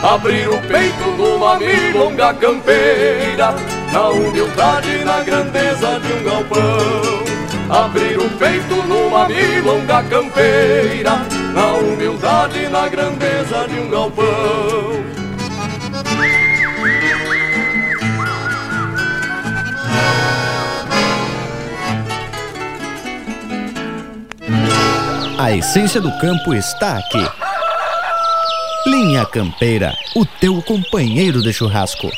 [0.04, 3.56] Abrir o peito numa milonga campeira.
[3.94, 7.33] Na humildade e na grandeza de um galpão
[7.70, 11.22] Abrir o peito numa milonga campeira
[11.54, 15.14] Na humildade e na grandeza de um galpão
[25.44, 27.22] A essência do campo está aqui.
[28.88, 32.10] Linha Campeira, o teu companheiro de churrasco.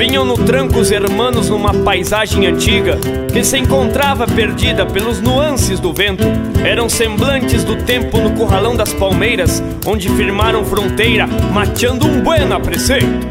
[0.00, 2.98] Vinham no tranco os hermanos numa paisagem antiga
[3.30, 6.24] que se encontrava perdida pelos nuances do vento.
[6.64, 12.60] Eram semblantes do tempo no curralão das palmeiras, onde firmaram fronteira, mateando um bueno a
[12.60, 13.28] preceito.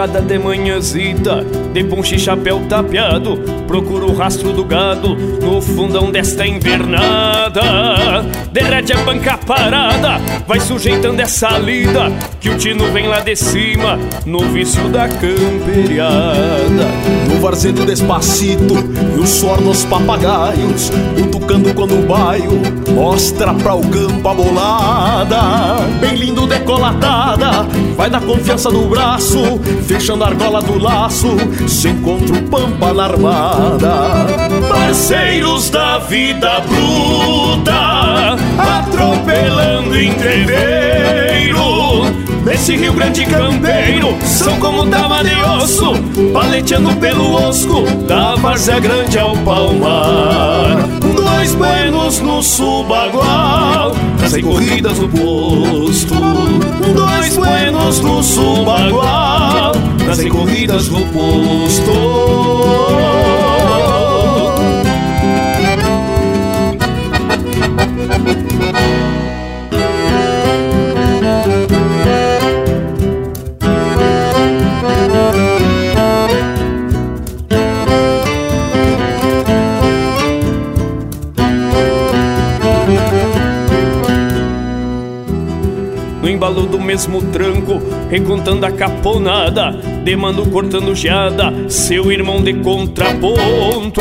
[0.00, 6.10] Pegada de manhãzita, de ponche e chapéu tapeado, procura o rastro do gado no fundão
[6.10, 7.62] desta invernada.
[8.52, 12.10] Derrete a banca parada, vai sujeitando essa lida,
[12.40, 16.88] que o tino vem lá de cima, no vício da camperiada.
[17.28, 18.74] No varzedo despacito
[19.16, 22.60] e o suor nos papagaios, cutucando quando o baio
[22.92, 25.40] mostra pra o campo a bolada.
[26.00, 27.62] Bem lindo decolatada,
[27.96, 31.28] vai da confiança do braço, fechando a argola do laço,
[31.68, 34.26] se encontra o pampa na armada.
[34.68, 42.09] Parceiros da vida bruta, atropelando entreveiro.
[42.44, 45.92] Nesse Rio Grande campeiro, são como dama de osso,
[46.32, 50.88] paleteando pelo osco, da várzea grande ao palmar.
[51.14, 53.92] Dois buenos no subagual,
[54.28, 56.14] sem corridas no posto.
[56.94, 59.72] Dois buenos no subagual,
[60.06, 62.79] nas corridas no posto.
[86.90, 87.80] Mesmo tranco,
[88.10, 89.70] recontando a caponada,
[90.02, 94.00] demando cortando geada, seu irmão de contraponto.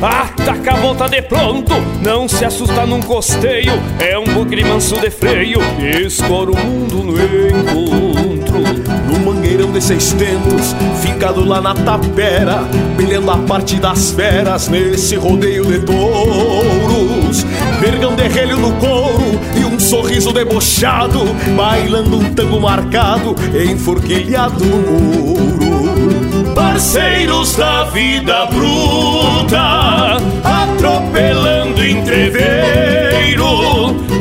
[0.00, 5.10] Ataca a volta de pronto, não se assusta num costeio, é um bugre manso de
[5.10, 5.58] freio,
[6.06, 8.60] escora o mundo no encontro.
[9.08, 12.62] No mangueirão de seis tentos, fincado lá na tapera,
[12.94, 17.44] brilhando a parte das feras nesse rodeio de touros.
[17.80, 21.18] Vergão de relho no couro e um sorriso debochado,
[21.56, 23.34] bailando um tango marcado,
[23.68, 26.54] enforquilhado no muro.
[26.54, 33.00] Parceiros da vida bruta, atropelando entreveiro.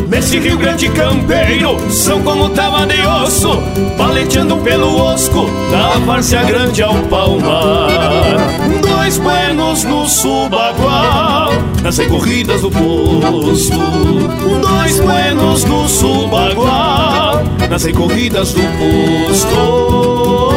[0.08, 3.62] Nesse Rio Grande campeiro, são como tava de osso,
[3.96, 7.88] paleteando pelo osco, da várzea grande ao palmar.
[8.82, 11.29] Dois buenos no subagual,
[11.82, 13.78] nas corridas do posto.
[14.62, 20.49] Dois buenos no subagual, nas corridas do posto.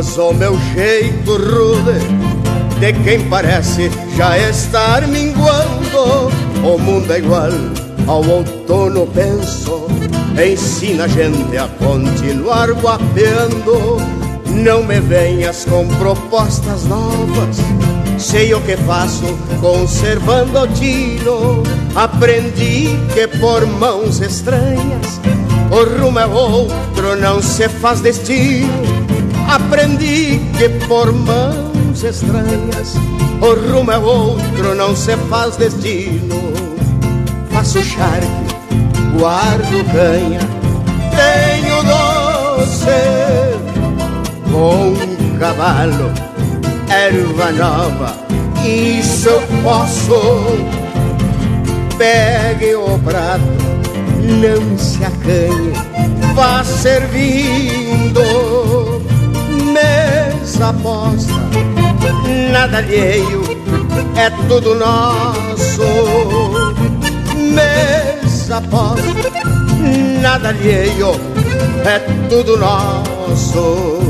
[0.00, 1.98] Confundas o meu jeito rude
[2.78, 6.30] De quem parece já estar minguando
[6.64, 7.50] O mundo é igual
[8.06, 9.86] ao outono, penso
[10.42, 13.98] Ensina a gente a continuar guapeando
[14.46, 17.58] Não me venhas com propostas novas
[18.18, 19.24] Sei o que faço
[19.60, 21.62] conservando o tino
[21.94, 25.20] Aprendi que por mãos estranhas
[25.72, 29.09] o rumo é outro, não se faz destino.
[29.50, 32.94] Aprendi que por mãos estranhas
[33.40, 36.52] o rumo é outro, não se faz destino.
[37.50, 38.26] Faço charque,
[39.18, 40.40] guardo canha,
[41.16, 42.86] tenho doce
[44.52, 46.12] com um cavalo,
[46.88, 48.14] erva nova,
[48.64, 50.20] isso eu posso.
[51.98, 53.70] Pegue o prato
[54.20, 55.72] não se acanhe,
[56.34, 58.20] vá servindo.
[59.72, 61.32] Mesa posta,
[62.52, 63.42] nada alheio,
[64.16, 65.82] é tudo nosso.
[67.36, 69.30] Mesa posta,
[70.20, 71.12] nada alheio,
[71.84, 71.98] é
[72.28, 74.09] tudo nosso.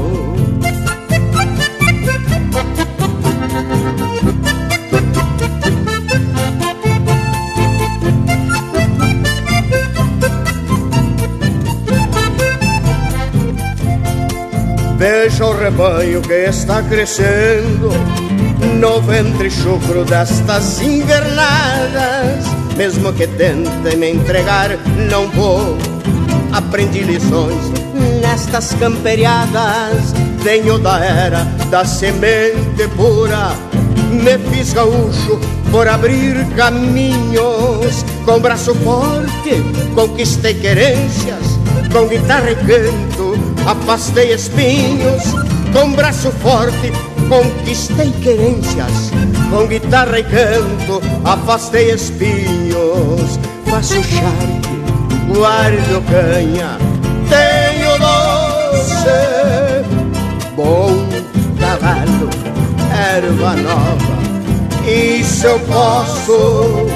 [15.01, 17.89] Veja o rebanho que está crescendo
[18.79, 22.45] no ventre chucro destas invernadas.
[22.77, 24.69] Mesmo que tentem me entregar,
[25.11, 25.79] não vou.
[26.53, 27.73] Aprendi lições
[28.21, 30.13] nestas camperiadas.
[30.43, 33.55] Venho da era da semente pura.
[34.11, 35.41] me fiz gaúcho
[35.71, 38.05] por abrir caminhos.
[38.27, 41.59] Com braço forte conquistei querências,
[41.91, 43.30] com guitarra e canto
[43.71, 45.23] afastei espinhos.
[45.73, 46.93] Com braço forte
[47.29, 49.13] conquistei querências,
[49.51, 53.39] com guitarra e canto afastei espinhos.
[53.67, 56.77] Faço charque, guardo canha,
[57.29, 59.07] tenho doce,
[60.57, 60.91] bom
[61.61, 62.29] cavalo,
[62.93, 64.21] erva nova.
[65.23, 66.89] Se eu posso,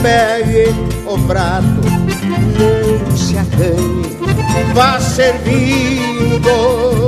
[0.00, 0.72] pegue
[1.04, 1.82] o prato,
[2.56, 4.11] não se acanhe,
[4.74, 7.02] vá servindo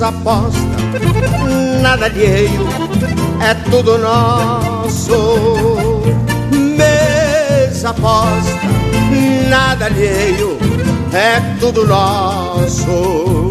[0.00, 0.98] mesa posta,
[1.82, 2.66] nada alheio,
[3.40, 5.12] é tudo nosso.
[6.76, 8.60] Mesa posta,
[9.48, 10.58] nada alheio,
[11.12, 13.50] é tudo nosso.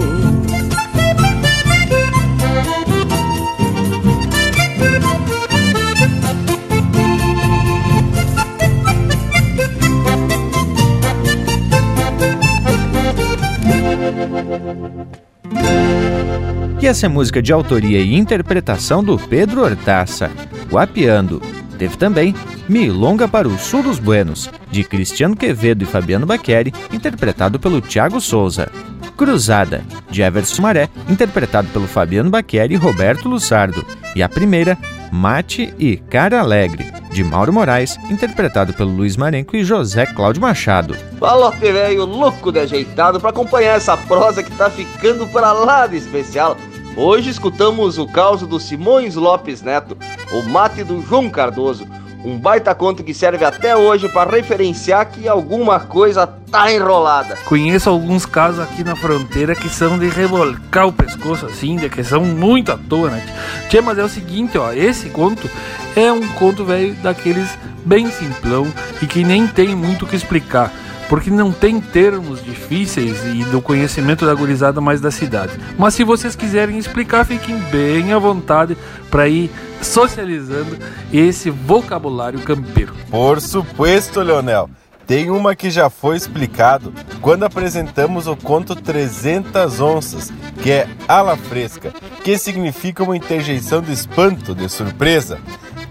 [16.82, 20.32] E essa é música de autoria e interpretação do Pedro Hortaça,
[20.72, 21.42] Guapiando.
[21.78, 22.34] Teve também
[22.70, 28.22] Milonga para o Sul dos Buenos, de Cristiano Quevedo e Fabiano Baqueri, interpretado pelo Tiago
[28.22, 28.72] Souza.
[29.18, 33.86] Cruzada, de Everson Maré, interpretado pelo Fabiano Baqueri e Roberto Lussardo.
[34.16, 34.78] E a primeira,
[35.12, 40.96] Mate e Cara Alegre, de Mauro Moraes, interpretado pelo Luiz Marenco e José Cláudio Machado.
[41.20, 45.98] Falote velho louco de ajeitado para acompanhar essa prosa que tá ficando para lá de
[45.98, 46.56] especial.
[47.02, 49.98] Hoje escutamos o caos do Simões Lopes Neto,
[50.34, 51.88] o mate do João Cardoso,
[52.26, 57.38] um baita conto que serve até hoje para referenciar que alguma coisa tá enrolada.
[57.46, 62.04] Conheço alguns casos aqui na fronteira que são de revolcar o pescoço assim, de que
[62.04, 63.26] são muito à toa, né?
[63.70, 65.50] Tchê, mas é o seguinte, ó, esse conto
[65.96, 68.68] é um conto velho daqueles bem simplão
[69.02, 70.70] e que nem tem muito o que explicar
[71.10, 75.60] porque não tem termos difíceis e do conhecimento da gurizada mais da cidade.
[75.78, 78.78] Mas se vocês quiserem explicar, fiquem bem à vontade
[79.10, 79.50] para ir
[79.82, 80.78] socializando
[81.12, 82.94] esse vocabulário campeiro.
[83.10, 84.70] Por supuesto, Leonel.
[85.10, 90.32] Tem uma que já foi explicado quando apresentamos o conto 300 onças,
[90.62, 91.92] que é ala fresca,
[92.24, 95.40] que significa uma interjeição de espanto, de surpresa.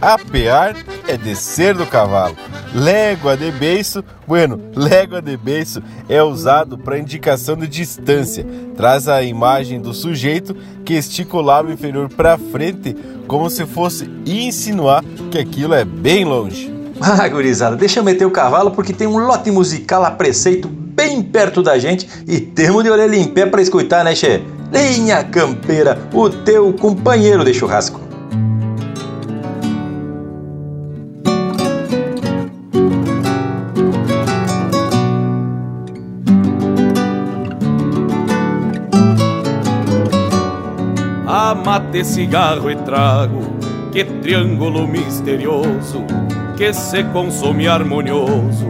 [0.00, 0.76] Apear
[1.08, 2.36] é descer do cavalo.
[2.72, 8.46] Légua de beiço, bueno, légua de beiço é usado para indicação de distância.
[8.76, 12.96] Traz a imagem do sujeito que estica o lábio inferior para frente,
[13.26, 16.72] como se fosse insinuar que aquilo é bem longe.
[17.00, 21.22] Ah, gurizada, deixa eu meter o cavalo porque tem um lote musical a preceito bem
[21.22, 24.42] perto da gente e temos de orelha em pé para escutar, né, Che?
[24.72, 28.07] Linha Campeira, o teu companheiro de churrasco.
[41.88, 43.40] Mate, cigarro e trago,
[43.90, 46.04] que triângulo misterioso,
[46.56, 48.66] que se consome harmonioso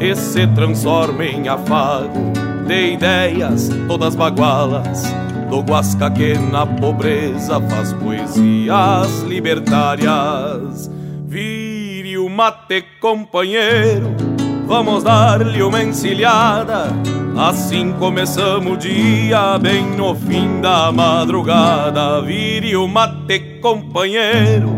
[0.00, 2.32] e se transforma em afago
[2.66, 5.02] de ideias todas bagualas,
[5.50, 10.90] do Guasca que na pobreza faz poesias libertárias.
[11.26, 14.14] Vire o mate, companheiro,
[14.66, 16.86] vamos dar-lhe uma encilhada
[17.36, 22.20] Assim começamos o dia, bem no fim da madrugada.
[22.20, 24.76] Vire o mate, companheiro,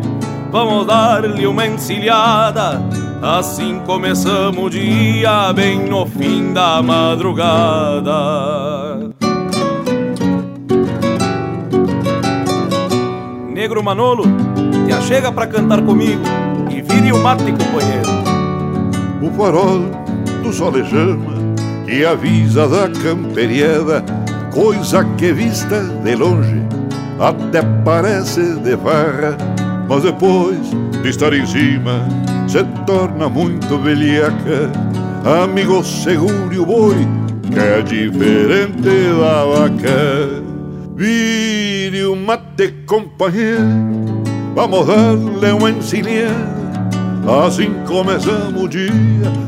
[0.52, 2.80] vamos dar-lhe uma encilhada.
[3.20, 8.12] Assim começamos o dia, bem no fim da madrugada.
[13.52, 14.24] Negro Manolo,
[14.86, 16.22] te achega pra cantar comigo
[16.70, 18.10] e vire o mate, companheiro.
[19.20, 19.90] O farol
[20.42, 21.33] do solejama
[21.94, 24.04] que avisa da camperiada,
[24.52, 26.60] coisa que vista de longe
[27.20, 29.38] até parece de farra,
[29.88, 30.58] mas depois
[31.00, 32.04] de estar em cima
[32.48, 34.72] se torna muito velhaca.
[35.44, 37.06] Amigo, segure o boi,
[37.52, 38.80] que é diferente
[39.20, 40.42] da vaca.
[40.96, 43.62] Vire o mate, companheiro,
[44.52, 46.63] vamos dar-lhe uma encilhada
[47.26, 48.90] Assim começamos o dia,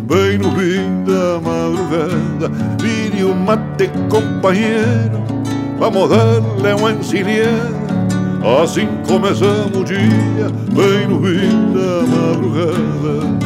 [0.08, 2.48] bem no fim da madrugada.
[2.80, 5.22] Vire o mate, companheiro,
[5.78, 7.86] vamos dar-lhe uma encilhada.
[8.62, 13.36] Assim começamos o dia, bem no fim da madrugada.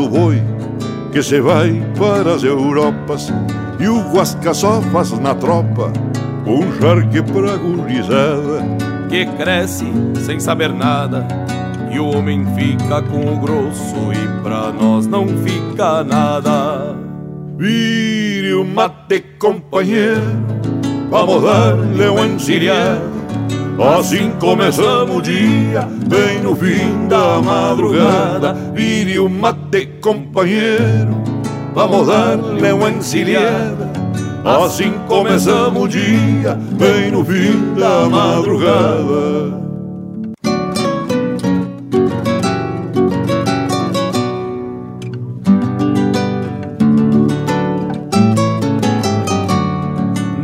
[0.00, 0.59] do boi
[1.12, 3.32] que se vai para as Europas
[3.78, 5.92] e o Guasca só faz na tropa
[6.46, 8.62] um charque pra gurizada
[9.08, 9.86] que cresce
[10.24, 11.26] sem saber nada
[11.90, 16.96] e o homem fica com o grosso e pra nós não fica nada.
[17.58, 20.22] Vire o mate, companheiro,
[21.10, 23.19] vamos dar-lhe um encilhado.
[23.80, 28.52] Assim começamos o dia, bem no fim da madrugada.
[28.74, 31.16] Vire o mate, companheiro,
[31.74, 33.90] vamos dar-lhe uma encilhada.
[34.44, 39.58] Assim começamos o dia, bem no fim da madrugada.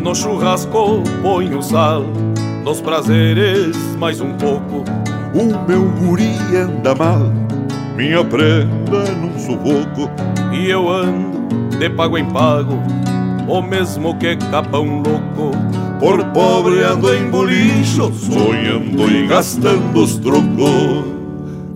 [0.02, 2.02] No churrasco ponho sal,
[2.66, 4.82] nos prazeres mais um pouco.
[5.32, 7.32] O meu guri anda mal,
[7.94, 10.10] minha prenda num sufoco.
[10.52, 11.46] E eu ando
[11.78, 12.82] de pago em pago,
[13.46, 15.56] o mesmo que capão louco.
[16.00, 21.04] Por pobre ando em bolicho, sonhando e gastando os trocos.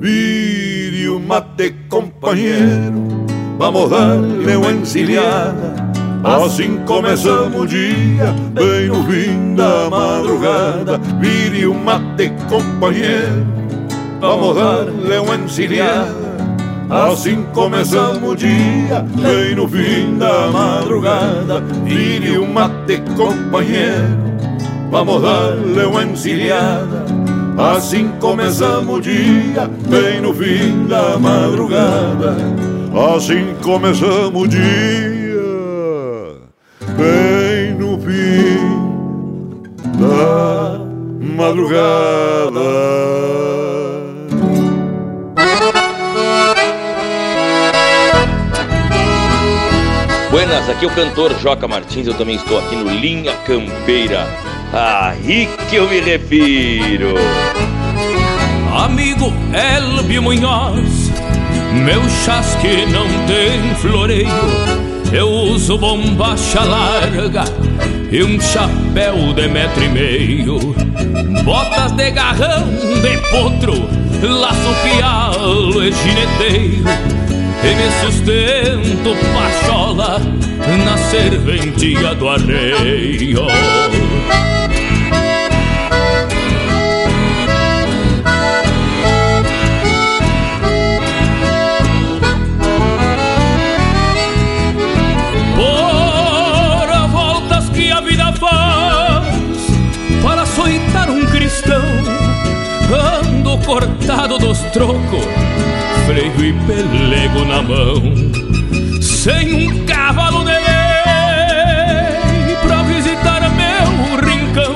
[0.01, 3.27] Vire o mate, companheiro,
[3.57, 5.80] vamos dar-lhe uma encilhada.
[6.23, 10.99] Assim começamos o dia, bem no fim da madrugada.
[11.19, 13.47] Vire o mate, companheiro,
[14.21, 16.31] vamos dar-lhe uma encilhada.
[16.91, 21.61] Assim começamos o dia, bem no fim da madrugada.
[21.85, 24.19] Vire o mate, companheiro,
[24.91, 27.07] vamos dar-lhe uma encilhada.
[27.57, 32.37] Assim começamos o dia, bem no fim da madrugada.
[33.17, 35.20] Assim começamos o dia,
[37.01, 39.63] bem no fim
[39.99, 40.79] da
[41.35, 42.61] madrugada.
[50.31, 54.27] Buenas, aqui é o cantor Joca Martins, eu também estou aqui no Linha Campeira.
[54.73, 57.15] Aí que eu me refiro.
[58.85, 61.11] Amigo Elbio Munhoz,
[61.85, 65.00] meu chasque não tem floreio.
[65.13, 67.45] Eu uso bombacha larga
[68.13, 70.59] e um chapéu de metro e meio.
[71.43, 72.69] Botas de garrão
[73.03, 73.89] de potro,
[74.23, 76.85] laço pialo e gineteiro.
[77.63, 80.21] E me sustento pachola
[80.85, 83.47] na serventia do arreio.
[103.71, 105.25] Cortado dos trocos
[106.05, 108.03] freio e pelego na mão,
[109.01, 110.59] sem um cavalo de lei
[112.67, 114.75] pra visitar meu rincão,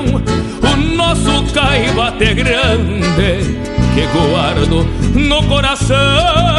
[0.63, 3.59] o nosso caibate grande
[3.93, 6.54] que guardo no coração.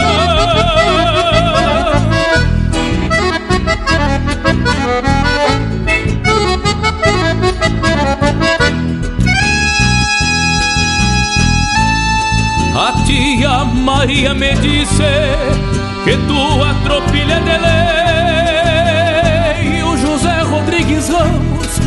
[12.78, 15.02] A tia Maria me disse
[16.04, 17.56] que tua tropilha de
[19.64, 19.82] lei.
[19.82, 21.80] O José Rodrigues Ramos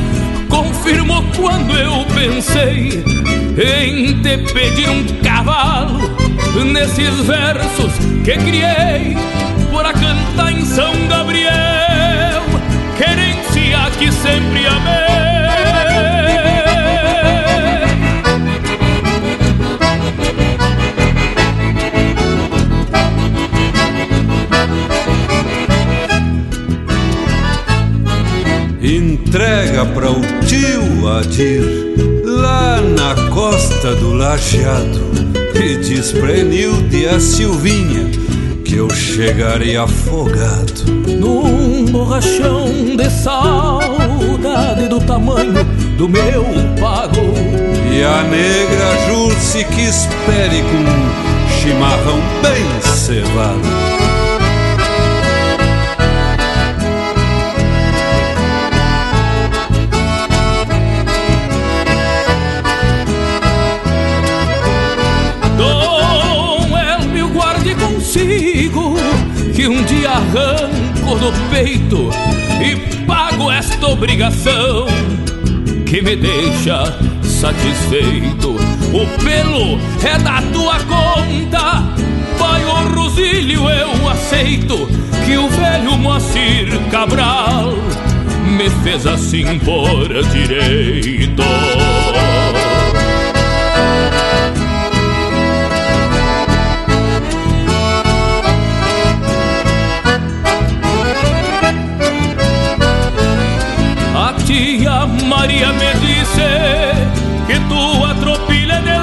[0.50, 3.04] confirmou quando eu pensei
[3.56, 6.10] em te pedir um cavalo
[6.66, 7.94] nesses versos
[8.26, 9.16] que criei
[9.72, 12.42] para cantar em São Gabriel,
[12.98, 15.09] querência que sempre amei.
[29.90, 31.62] Para o tio Adir
[32.26, 35.00] lá na costa do Lajeado
[35.56, 38.10] e diz pra Enilde e a Silvinha
[38.64, 40.86] que eu chegarei afogado
[41.20, 42.66] num borrachão
[42.96, 45.64] de saudade do tamanho
[45.98, 46.44] do meu
[46.80, 47.34] pago.
[47.92, 53.89] E a negra Jurce que espere com um chimarrão bem cevado.
[69.60, 72.10] Que um dia arranco do peito
[72.64, 74.88] e pago esta obrigação
[75.86, 78.52] que me deixa satisfeito.
[78.52, 81.84] O pelo é da tua conta
[82.38, 84.88] vai o Rosilho, eu aceito
[85.26, 87.74] que o velho Moacir Cabral
[88.58, 91.44] me fez assim por direito.
[105.48, 106.42] Tia Maria me disse
[107.48, 108.98] que tua tropilha de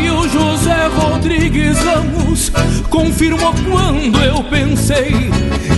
[0.00, 0.10] lei.
[0.10, 2.52] O José Rodrigues Ramos
[2.90, 5.30] confirmou quando eu pensei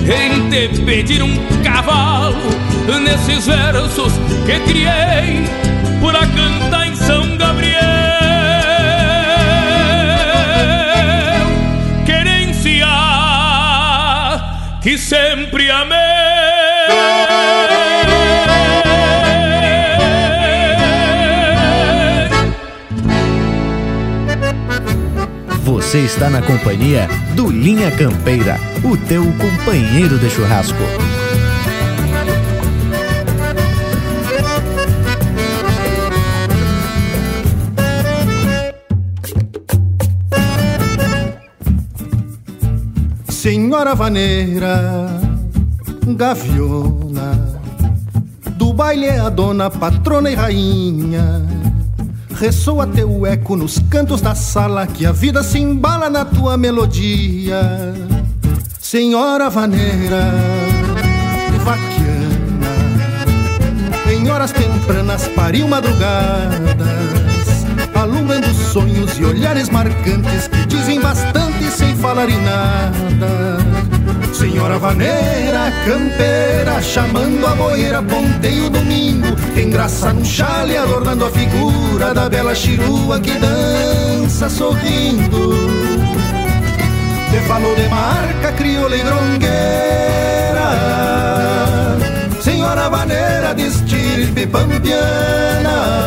[0.05, 2.37] em te pedir um cavalo
[3.03, 4.13] nesses versos
[4.45, 5.45] que criei
[6.01, 7.81] para cantar em São Gabriel.
[12.05, 12.87] Querência
[14.83, 16.06] que sempre amei.
[25.97, 30.77] Você está na companhia do Linha Campeira, o teu companheiro de churrasco.
[43.31, 45.19] Senhora vaneira,
[46.09, 47.57] gaviona,
[48.51, 51.56] do baile é a dona, patrona e rainha.
[52.39, 57.95] Ressoa teu eco nos cantos da sala, que a vida se embala na tua melodia.
[58.79, 60.35] Senhora vaneira,
[61.65, 62.75] vaquiana,
[64.13, 67.65] em horas tempranas pariu madrugadas,
[67.95, 73.96] alumbrando sonhos e olhares marcantes que dizem bastante sem falar em nada.
[74.47, 82.15] Senhora vaneira, campeira, chamando a boeira, ponteio domingo, tem graça no chale, adornando a figura
[82.15, 85.53] da bela chirua que dança sorrindo.
[87.29, 89.49] Te falou de marca, crioula e grongueira,
[92.41, 96.07] Senhora vaneira de estirpe pampiana.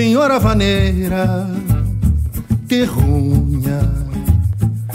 [0.00, 1.46] Senhora vaneira,
[2.66, 3.80] terrunha,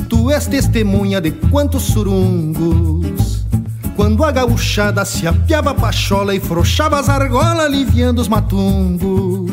[0.09, 3.45] tu és testemunha de quantos surungos.
[3.95, 9.51] Quando a gauchada se apiava a pachola e frouxava as argolas, aliviando os matungos.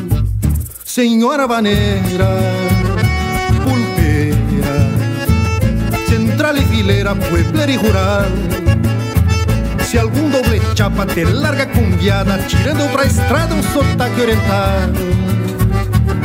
[0.87, 2.29] Senhora vaneira,
[3.63, 4.75] pulpeira,
[6.09, 8.25] central e fileira, puebleira e rural.
[9.85, 15.42] Se algum doble chapa te larga cumbiada, tirando pra estrada um sotaque oriental.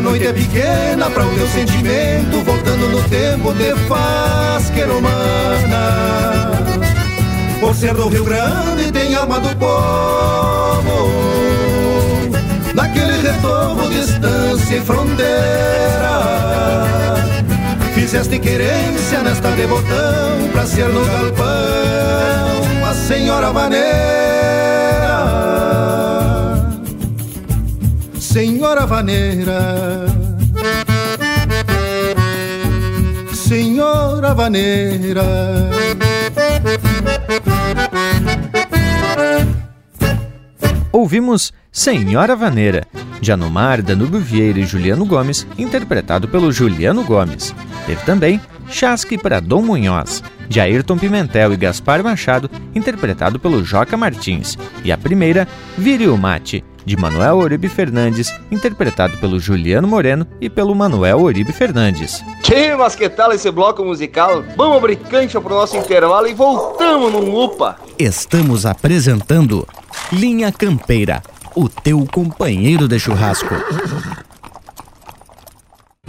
[0.00, 6.50] A noite é pequena para o teu sentimento, voltando no tempo te faz que humana.
[7.60, 11.10] Por ser do Rio Grande tem alma do povo,
[12.74, 15.34] naquele retorno, distância e fronteira.
[17.92, 24.00] Fizeste querência nesta de botão pra ser no galpão a senhora vaneira.
[28.32, 30.06] Senhora vaneira,
[33.34, 35.24] Senhora vaneira.
[40.92, 42.84] Ouvimos Senhora Vaneira,
[43.20, 47.52] de Anomar, Danúbio Vieira e Juliano Gomes, interpretado pelo Juliano Gomes.
[47.84, 53.96] Teve também Chasque para Dom Munhoz, de Ayrton Pimentel e Gaspar Machado, interpretado pelo Joca
[53.96, 54.56] Martins.
[54.84, 60.48] E a primeira, Vire o Mate, de Manuel Oribe Fernandes, interpretado pelo Juliano Moreno e
[60.48, 62.24] pelo Manuel Oribe Fernandes.
[62.42, 64.42] Que mas que tal esse bloco musical?
[64.56, 67.76] Vamos abrir cancha pro nosso intervalo e voltamos no UPA.
[67.98, 69.66] Estamos apresentando
[70.12, 71.22] Linha Campeira,
[71.54, 73.54] o teu companheiro de churrasco.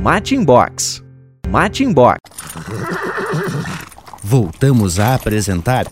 [0.00, 1.02] Mate Box.
[1.48, 2.18] Mate Box.
[4.22, 5.86] Voltamos a apresentar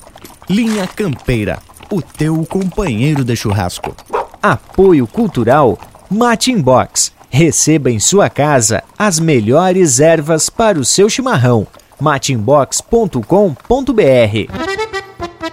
[0.49, 1.59] Linha Campeira,
[1.91, 3.95] o teu companheiro de churrasco.
[4.43, 5.79] Apoio Cultural
[6.11, 7.13] Mate Box.
[7.29, 11.67] Receba em sua casa as melhores ervas para o seu chimarrão.
[12.01, 15.00] mateinbox.com.br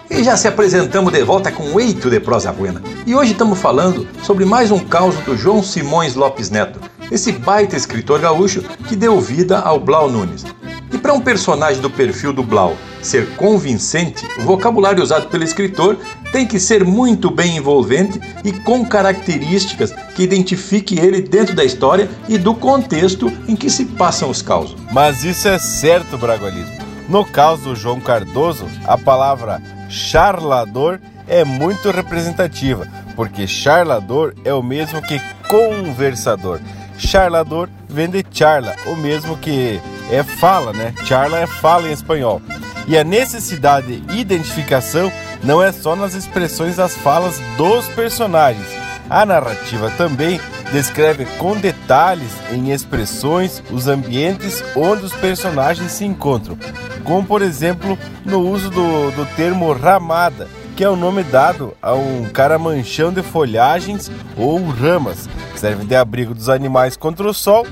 [0.09, 2.81] E já se apresentamos de volta com Eito de Prosa Buena.
[3.05, 6.79] E hoje estamos falando sobre mais um caos do João Simões Lopes Neto,
[7.11, 10.45] esse baita escritor gaúcho que deu vida ao Blau Nunes.
[10.93, 15.97] E para um personagem do perfil do Blau ser convincente, o vocabulário usado pelo escritor
[16.31, 22.09] tem que ser muito bem envolvente e com características que identifique ele dentro da história
[22.29, 24.77] e do contexto em que se passam os causos.
[24.91, 26.77] Mas isso é certo, Bragualismo.
[27.09, 34.63] No caso do João Cardoso, a palavra charlador é muito representativa, porque charlador é o
[34.63, 36.59] mesmo que conversador.
[36.97, 39.79] Charlador vem de charla, o mesmo que
[40.11, 40.93] é fala, né?
[41.05, 42.41] Charla é fala em espanhol.
[42.87, 45.11] E a necessidade de identificação
[45.43, 48.65] não é só nas expressões das falas dos personagens.
[49.09, 50.39] A narrativa também
[50.71, 56.57] descreve com detalhes em expressões os ambientes onde os personagens se encontram,
[57.03, 61.93] como por exemplo no uso do, do termo ramada, que é o nome dado a
[61.93, 67.65] um caramanchão de folhagens ou ramas, serve de abrigo dos animais contra o sol,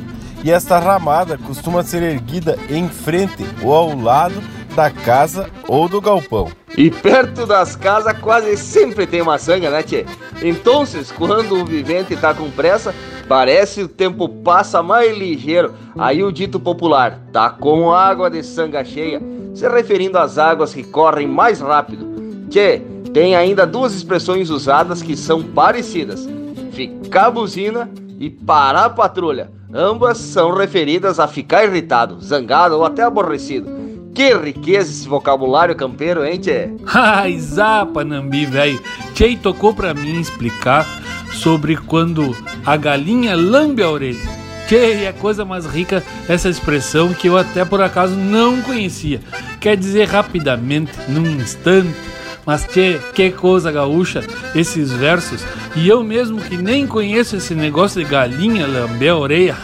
[0.44, 4.42] e esta ramada costuma ser erguida em frente ou ao lado
[4.76, 6.52] da casa ou do galpão.
[6.78, 10.06] E perto das casas quase sempre tem uma sanga, né, tchê?
[10.42, 10.84] Então,
[11.18, 12.94] quando o vivente tá com pressa,
[13.30, 15.74] parece o tempo passa mais ligeiro.
[15.98, 19.22] Aí o dito popular, tá com água de sanga cheia,
[19.54, 22.06] se referindo às águas que correm mais rápido.
[22.50, 22.82] Tchê,
[23.14, 26.28] tem ainda duas expressões usadas que são parecidas:
[26.74, 29.50] ficar buzina e parar patrulha.
[29.74, 33.70] Ambas são referidas a ficar irritado, zangado ou até aborrecido.
[34.16, 36.70] Que riqueza esse vocabulário campeiro, hein, tchê?
[36.88, 38.82] Ai, zapa, Nambi, velho.
[39.14, 40.88] Tchê tocou pra mim explicar
[41.34, 42.34] sobre quando
[42.66, 44.18] a galinha lambe a orelha.
[44.70, 49.20] Tchê, é coisa mais rica essa expressão que eu até por acaso não conhecia.
[49.60, 51.94] Quer dizer rapidamente, num instante.
[52.46, 54.24] Mas tchê, que coisa gaúcha
[54.56, 55.44] esses versos.
[55.76, 59.58] E eu mesmo que nem conheço esse negócio de galinha lamber a orelha.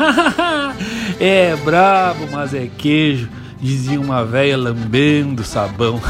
[1.22, 3.30] é brabo, mas é queijo
[3.62, 6.02] dizia uma véia lambendo sabão.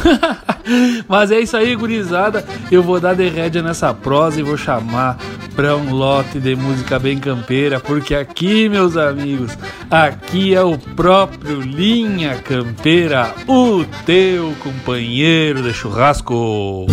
[1.07, 2.45] Mas é isso aí, gurizada.
[2.71, 5.17] Eu vou dar de rédea nessa prosa e vou chamar
[5.55, 9.57] pra um lote de música bem campeira, porque aqui, meus amigos,
[9.89, 16.87] aqui é o próprio Linha Campeira, o teu companheiro de churrasco.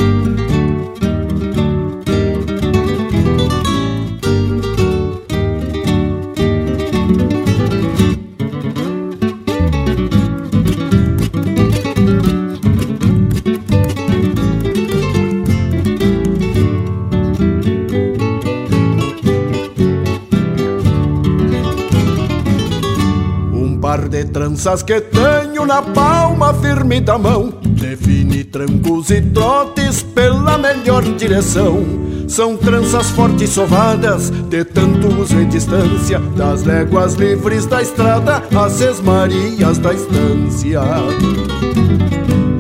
[24.59, 27.55] Tranças que tenho na palma firme da mão.
[27.65, 31.85] Define trancos e trotes pela melhor direção.
[32.27, 36.19] São tranças fortes sovadas de tanto uso e distância.
[36.37, 40.81] Das léguas livres da estrada às esmarias da estância.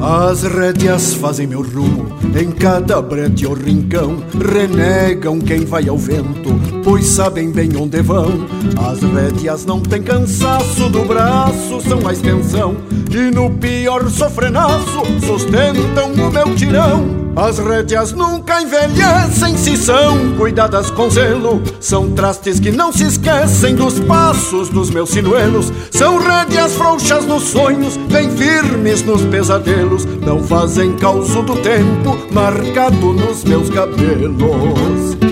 [0.00, 4.22] As rédeas fazem meu rumo em cada brete ou rincão.
[4.52, 6.50] Renegam quem vai ao vento,
[6.84, 8.46] pois sabem bem onde vão.
[8.90, 12.76] As rédeas não têm cansaço do braço, são a extensão.
[13.10, 17.17] E no pior sofrenaço sustentam o meu tirão.
[17.38, 21.62] As rédeas nunca envelhecem se são cuidadas com zelo.
[21.78, 25.72] São trastes que não se esquecem dos passos dos meus sinuelos.
[25.92, 30.04] São rédeas frouxas nos sonhos, bem firmes nos pesadelos.
[30.04, 35.27] Não fazem causo do tempo marcado nos meus cabelos.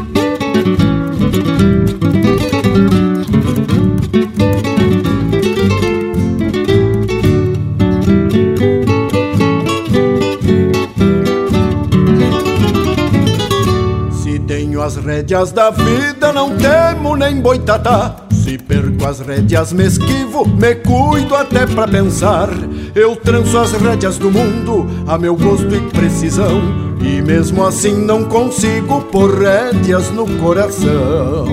[15.17, 18.17] Rédeas da vida, não temo nem boitatá.
[18.31, 22.51] Se perco as rédeas, me esquivo, me cuido até pra pensar.
[22.95, 26.61] Eu tranço as rédeas do mundo a meu gosto e precisão.
[27.01, 31.47] E mesmo assim não consigo pôr rédeas no coração.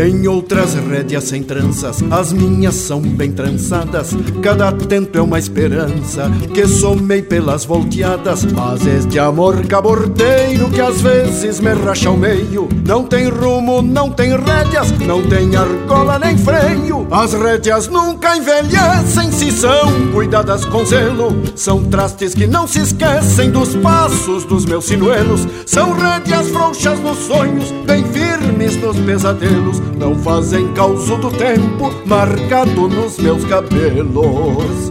[0.00, 4.16] Tem outras rédeas sem tranças, as minhas são bem trançadas.
[4.40, 8.46] Cada tento é uma esperança que somei pelas volteadas.
[8.46, 14.10] Mas este amor caborteiro que às vezes me racha ao meio, não tem rumo, não
[14.10, 17.06] tem rédeas, não tem argola nem freio.
[17.10, 21.42] As rédeas nunca envelhecem se são cuidadas com zelo.
[21.54, 25.46] São trastes que não se esquecem dos passos dos meus sinuelos.
[25.66, 32.88] São rédeas frouxas nos sonhos, bem firmes nos pesadelos não fazem causo do tempo marcado
[32.88, 34.90] nos meus cabelos.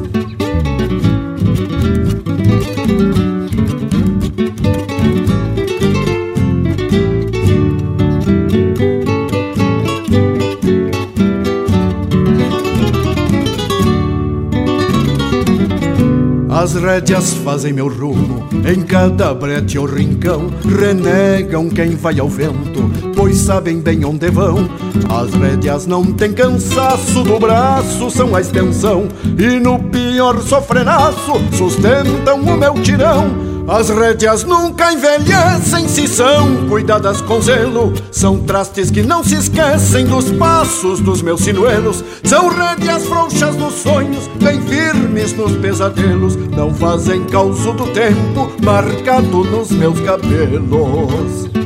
[16.61, 22.91] As rédeas fazem meu rumo, em cada brete ou rincão, renegam quem vai ao vento,
[23.29, 24.67] pois sabem bem onde vão.
[25.07, 29.07] As rédeas não têm cansaço do braço, são a extensão,
[29.37, 33.27] e no pior sofrenaço sustentam o meu tirão.
[33.67, 37.93] As rédeas nunca envelhecem se são cuidadas com zelo.
[38.11, 42.03] São trastes que não se esquecem dos passos dos meus sinuelos.
[42.23, 46.35] São rédeas frouxas nos sonhos, bem firmes nos pesadelos.
[46.35, 51.58] Não fazem causo do tempo marcado nos meus cabelos.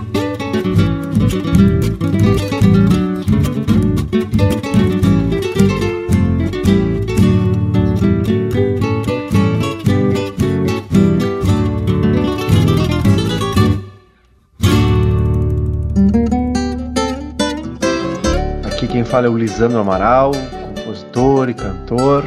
[19.14, 20.32] Fala é o Lisandro Amaral,
[20.76, 22.26] compositor e cantor.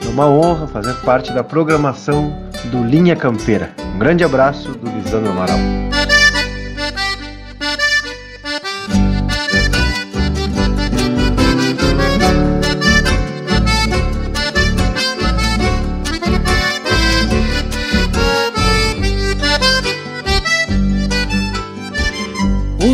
[0.00, 2.32] É uma honra fazer parte da programação
[2.66, 3.74] do Linha Campeira.
[3.96, 5.58] Um grande abraço do Lisandro Amaral.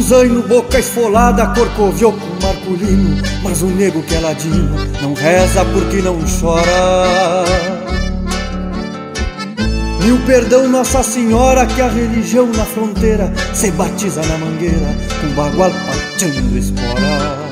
[0.06, 2.12] Zaino, boca esfolada, corcoviou
[2.66, 7.44] marculino Mas o nego que é ladino não reza porque não chora.
[10.04, 15.28] E o perdão Nossa Senhora que a religião na fronteira Se batiza na mangueira com
[15.34, 17.46] bagual pateando espora.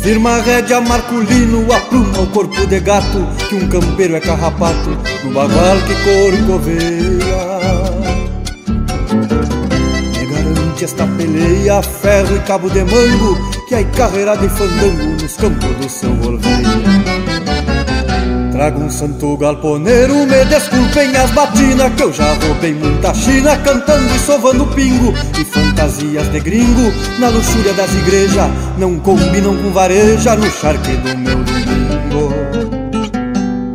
[0.00, 4.90] Firma rédea Marculino, apruma o corpo de gato Que um campeiro é carrapato
[5.24, 5.94] no bagual que
[6.36, 7.51] corcoveia
[10.84, 15.88] esta peleia, ferro e cabo de mango, que aí carreira de fandango nos campos do
[15.88, 16.82] seu volveio.
[18.52, 24.14] Trago um santo galponeiro, me desculpem as batinas, que eu já roubei muita china, cantando
[24.14, 30.36] e sovando pingo, e fantasias de gringo, na luxúria das igrejas, não combinam com vareja
[30.36, 32.21] no charque do meu domingo.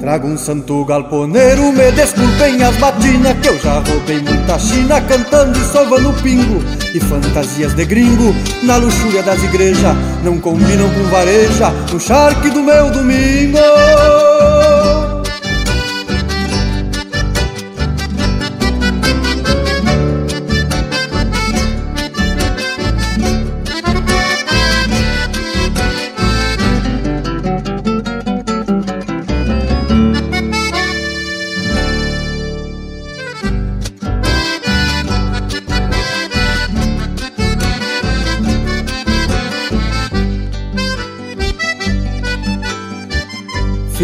[0.07, 5.59] Trago um santo galponeiro, me desculpem as batinas Que eu já roubei muita china cantando
[5.59, 6.63] e sovando pingo.
[6.95, 12.63] E fantasias de gringo na luxúria das igrejas Não combinam com vareja no charque do
[12.63, 13.57] meu domingo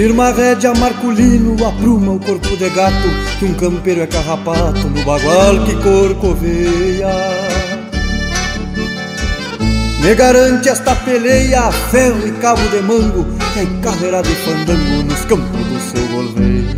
[0.03, 3.07] Firma a rédea Marculino, apruma o corpo de gato
[3.39, 7.07] Que um campeiro é carrapato no bagual que corcoveia.
[10.01, 15.23] Me garante esta peleia, ferro e cabo de mango Que é carreira de fandango nos
[15.23, 16.75] campos do seu golveia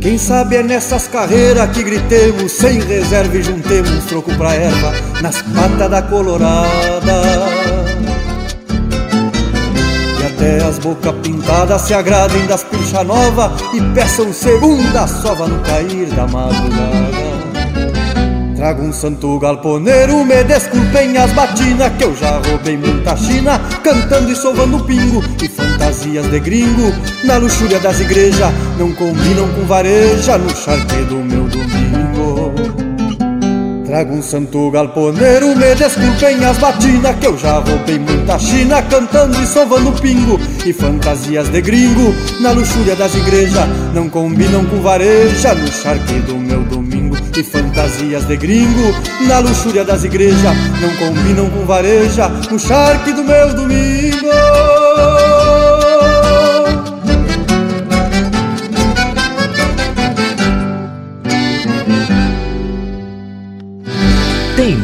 [0.00, 5.42] Quem sabe é nessas carreiras que gritemos Sem reserva e juntemos troco pra erva Nas
[5.42, 7.49] patas da colorada
[10.40, 16.06] até as bocas pintadas se agradem das pilcha nova E peçam segunda sova no cair
[16.08, 17.20] da madrugada.
[18.56, 24.30] Trago um santo galponeiro, me desculpem as batinas Que eu já roubei muita china Cantando
[24.30, 26.92] e sovando pingo E fantasias de gringo.
[27.24, 32.09] Na luxúria das igrejas Não combinam com vareja No charque do meu domingo
[33.90, 39.36] Trago um santo galponeiro, me desculpem as batinas Que eu já roubei muita china Cantando
[39.42, 45.56] e sovando pingo E fantasias de gringo Na luxúria das igrejas Não combinam com vareja
[45.56, 48.94] No charque do meu domingo e fantasias de gringo
[49.26, 54.79] Na luxúria das igrejas Não combinam com vareja No charque do meu domingo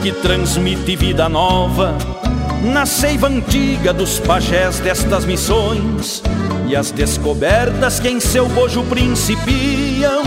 [0.00, 1.96] Que transmite vida nova
[2.62, 6.22] na seiva antiga dos pajés destas missões
[6.66, 10.22] e as descobertas que em seu bojo principiam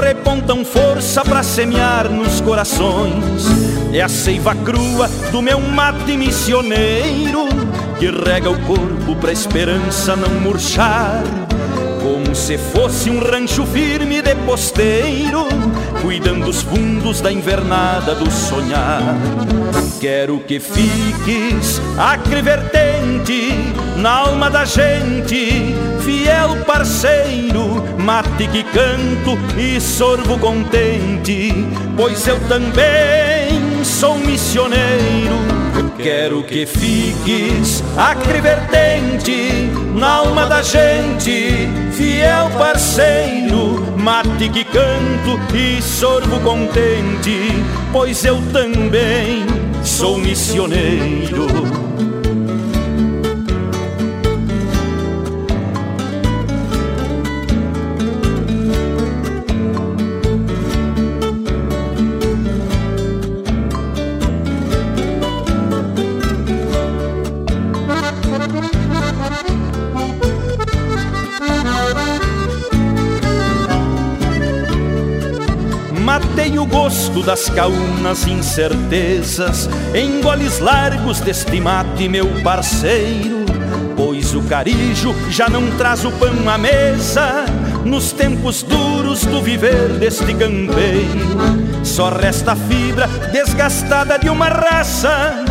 [0.00, 3.46] repontam força para semear nos corações.
[3.92, 7.48] É a seiva crua do meu mate missioneiro
[7.98, 11.22] que rega o corpo pra esperança não murchar
[12.06, 15.48] como se fosse um rancho firme de posteiro,
[16.06, 19.02] cuidando os fundos da invernada do sonhar.
[20.00, 23.52] Quero que fiques acrivertente
[23.96, 25.74] na alma da gente,
[26.04, 31.52] fiel parceiro, mate que canto e sorvo contente,
[31.96, 35.56] pois eu também sou missioneiro
[35.98, 46.38] Quero que fiques acrivertente na alma da gente, fiel parceiro, mate que canto e sorvo
[46.40, 47.50] contente,
[47.90, 49.46] pois eu também
[49.82, 51.46] sou missioneiro.
[77.26, 83.44] Das caunas incertezas Em goles largos deste mate, meu parceiro
[83.96, 87.44] Pois o carijo já não traz o pão à mesa
[87.84, 95.44] Nos tempos duros do viver deste campeiro Só resta a fibra desgastada de uma raça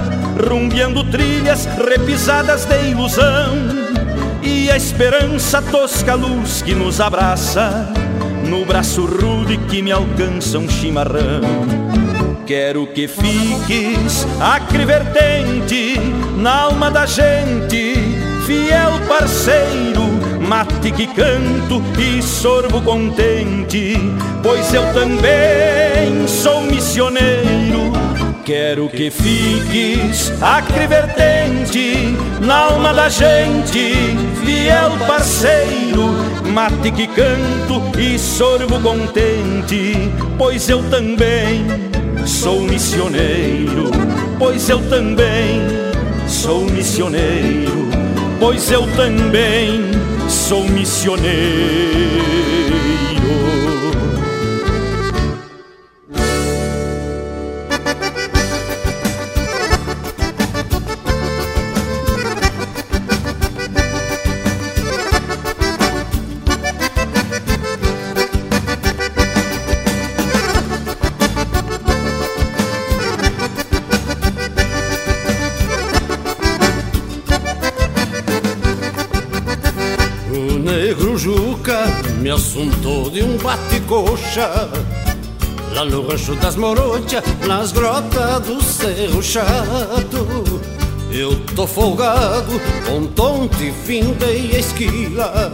[0.49, 3.53] Rumbeando trilhas repisadas de ilusão
[4.41, 8.05] E a esperança tosca luz que nos abraça
[8.45, 11.41] no braço rude que me alcança um chimarrão.
[12.45, 15.99] Quero que fiques acrivertente
[16.38, 17.95] na alma da gente,
[18.45, 20.03] fiel parceiro,
[20.47, 23.95] mate que canto e sorvo contente,
[24.43, 28.05] pois eu também sou missioneiro.
[28.45, 33.95] Quero que fiques acrivertente na alma da gente,
[34.45, 36.13] fiel parceiro,
[36.53, 41.65] mate que canto e sorvo contente, pois eu também
[42.23, 43.89] sou missioneiro,
[44.38, 45.61] pois eu também
[46.27, 47.89] sou missioneiro,
[48.39, 49.89] pois eu também
[50.30, 52.34] sou missioneiro.
[84.35, 84.69] Bate-coxa
[85.73, 90.61] Lá no rancho das Morochas, nas grotas do Cerro Chato
[91.11, 95.53] Eu tô folgado, com tonte, findei a esquila.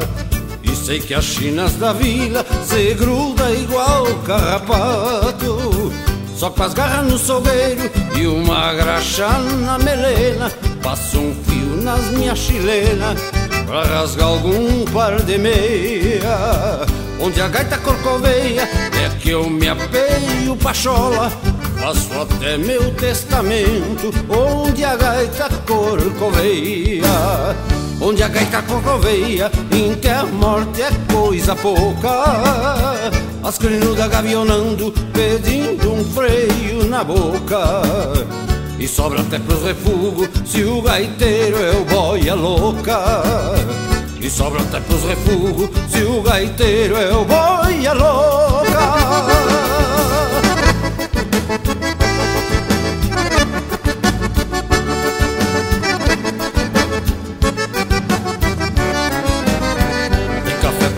[0.64, 5.92] E sei que as chinas da vila se gruda igual carrapato
[6.36, 9.28] Só com as garras no sogueiro e uma graxa
[9.66, 10.52] na melena.
[10.84, 13.20] Passo um fio nas minhas chilenas
[13.66, 20.56] Pra rasgar algum par de meia Onde a gaita corcoveia É que eu me apeio
[20.58, 21.32] pachola.
[21.80, 27.04] Faço até meu testamento onde a gaita corcoveia.
[28.02, 32.10] Onde a gaita corcoveia, em que a morte é coisa pouca.
[33.44, 37.84] As crinudas gavionando, pedindo um freio na boca.
[38.80, 43.91] E sobra até pros refugos, se o gaiteiro é o boia louca
[44.32, 49.32] E sobra até pros refugos, se o gaiteiro é o boia louca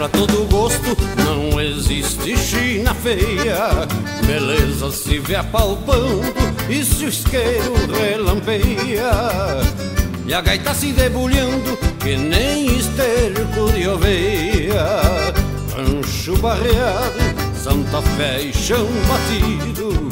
[0.09, 0.95] todo gosto,
[1.25, 3.87] não existe China feia.
[4.27, 6.21] Beleza se vê apalpando
[6.69, 9.09] e se o isqueiro relampeia.
[10.27, 14.85] E a gaita se debulhando que nem esterco de oveia.
[15.73, 17.13] Rancho barreado,
[17.55, 20.09] Santa Fé e chão batido.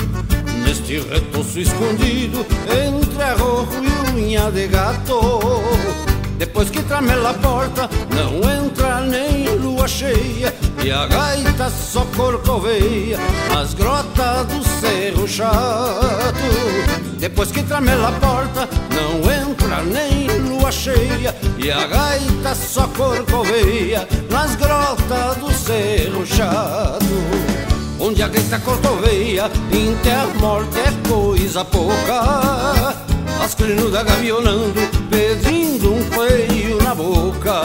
[0.63, 2.45] Neste retoço escondido
[2.87, 5.19] entre arrojo e unha de gato.
[6.37, 9.43] Depois que tramela a porta, não entra nem
[9.87, 10.53] cheia
[10.83, 13.17] E a gaita só corcoveia
[13.53, 16.37] nas grotas do Cerro Chato.
[17.17, 24.07] Depois que tramela a porta, não entra nem lua cheia E a gaita só corcoveia
[24.29, 27.05] nas grotas do Cerro Chato.
[27.99, 32.95] Onde a gaita corcoveia, em terra morte é coisa pouca.
[33.43, 34.81] As crinudas gavionando,
[35.11, 37.61] pedindo um freio na boca.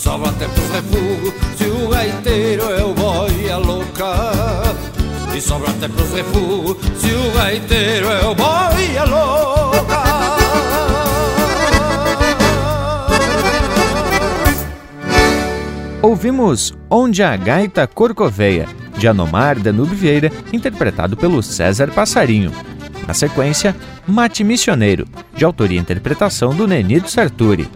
[0.00, 4.32] Sobra até pros refugos, se o gaiteiro é o boia louca.
[5.36, 10.02] E sobra até pros refugos, se o gaiteiro é o boia louca.
[16.00, 18.66] Ouvimos Onde a Gaita Corcoveia,
[18.96, 22.52] de Anomar Danube Vieira, interpretado pelo César Passarinho.
[23.06, 25.06] Na sequência, Mate Missioneiro,
[25.36, 27.68] de autoria e interpretação do Nenido Sarturi.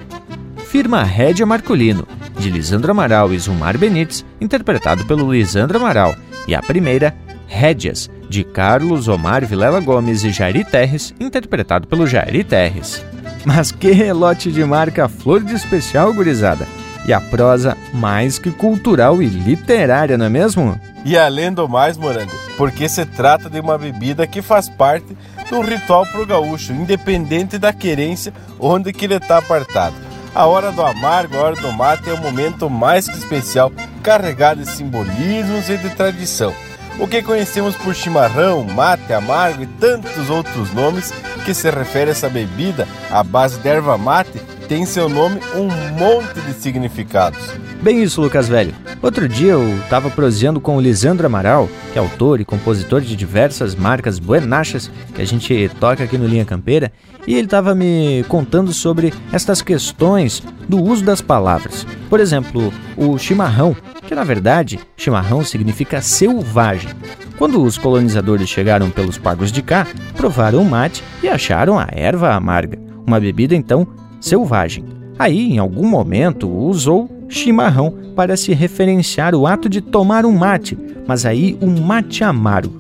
[0.75, 2.05] Firma Rédia Marculino,
[2.37, 6.17] de Lisandro Amaral e Zumar Benites, interpretado pelo Lisandro Amaral.
[6.49, 7.15] E a primeira,
[7.47, 13.07] Rédias, de Carlos Omar Vilela Gomes e Jairi Terres, interpretado pelo Jairi Terres.
[13.45, 16.67] Mas que relote de marca flor de especial, gurizada!
[17.07, 20.77] E a prosa mais que cultural e literária, não é mesmo?
[21.05, 25.17] E além do mais, Morango, porque se trata de uma bebida que faz parte
[25.49, 30.14] do ritual pro gaúcho, independente da querência onde que ele está apartado.
[30.35, 33.71] A hora do amargo, a hora do mate é um momento mais que especial,
[34.03, 36.53] carregado de simbolismos e de tradição.
[36.99, 41.13] O que conhecemos por chimarrão, mate, amargo e tantos outros nomes
[41.45, 45.69] que se refere a essa bebida à base de erva mate tem seu nome um
[45.99, 47.39] monte de significados.
[47.83, 48.75] Bem isso, Lucas Velho.
[49.03, 53.15] Outro dia eu estava proseando com o Lisandro Amaral, que é autor e compositor de
[53.15, 56.91] diversas marcas buenachas que a gente toca aqui no Linha Campeira,
[57.27, 61.87] e ele estava me contando sobre estas questões do uso das palavras.
[62.09, 63.77] Por exemplo, o chimarrão,
[64.07, 66.91] que na verdade chimarrão significa selvagem.
[67.37, 69.87] Quando os colonizadores chegaram pelos pagos de cá,
[70.17, 73.87] provaram o mate e acharam a erva amarga, uma bebida então
[74.25, 74.85] selvagem.
[75.19, 80.79] Aí, em algum momento, usou chimarrão para se referenciar o ato de tomar um mate,
[81.07, 82.79] mas aí um mate amargo.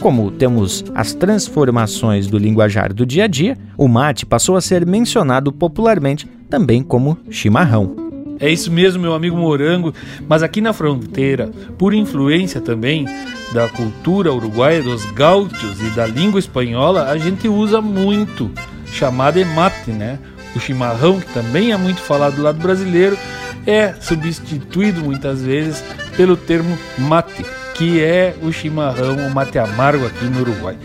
[0.00, 4.86] Como temos as transformações do linguajar do dia a dia, o mate passou a ser
[4.86, 8.08] mencionado popularmente também como chimarrão.
[8.40, 9.92] É isso mesmo, meu amigo Morango,
[10.28, 13.04] mas aqui na fronteira, por influência também
[13.52, 18.48] da cultura uruguaia, dos gaúchos e da língua espanhola, a gente usa muito
[18.92, 20.18] chamada mate, né?
[20.58, 23.16] O chimarrão, que também é muito falado do lado brasileiro,
[23.64, 25.84] é substituído muitas vezes
[26.16, 30.76] pelo termo mate, que é o chimarrão, o mate amargo aqui no Uruguai.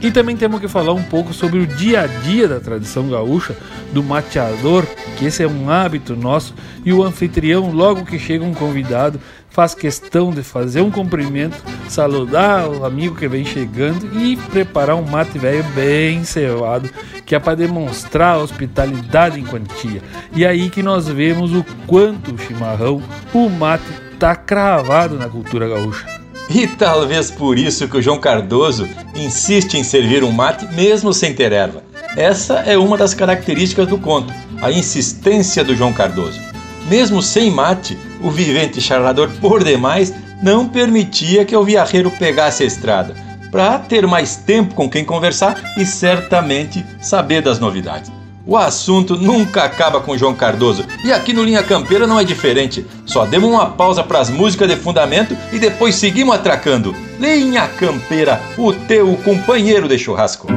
[0.00, 3.54] E também temos que falar um pouco sobre o dia a dia da tradição gaúcha,
[3.92, 4.84] do mateador,
[5.16, 6.52] que esse é um hábito nosso,
[6.84, 9.20] e o anfitrião, logo que chega um convidado,
[9.52, 15.06] faz questão de fazer um cumprimento, saludar o amigo que vem chegando e preparar um
[15.06, 16.90] mate velho bem cevado,
[17.26, 20.02] que é para demonstrar a hospitalidade em quantia.
[20.34, 23.02] E aí que nós vemos o quanto o chimarrão,
[23.32, 23.84] o mate,
[24.18, 26.06] tá cravado na cultura gaúcha.
[26.48, 31.34] E talvez por isso que o João Cardoso insiste em servir um mate mesmo sem
[31.34, 31.82] ter erva.
[32.16, 36.51] Essa é uma das características do conto, a insistência do João Cardoso.
[36.88, 42.66] Mesmo sem mate, o vivente charlador por demais não permitia que o viajeiro pegasse a
[42.66, 43.14] estrada,
[43.50, 48.10] para ter mais tempo com quem conversar e certamente saber das novidades.
[48.44, 52.84] O assunto nunca acaba com João Cardoso e aqui no Linha Campeira não é diferente.
[53.06, 56.94] Só demos uma pausa para as músicas de fundamento e depois seguimos atracando.
[57.20, 60.48] Linha Campeira, o teu companheiro de churrasco.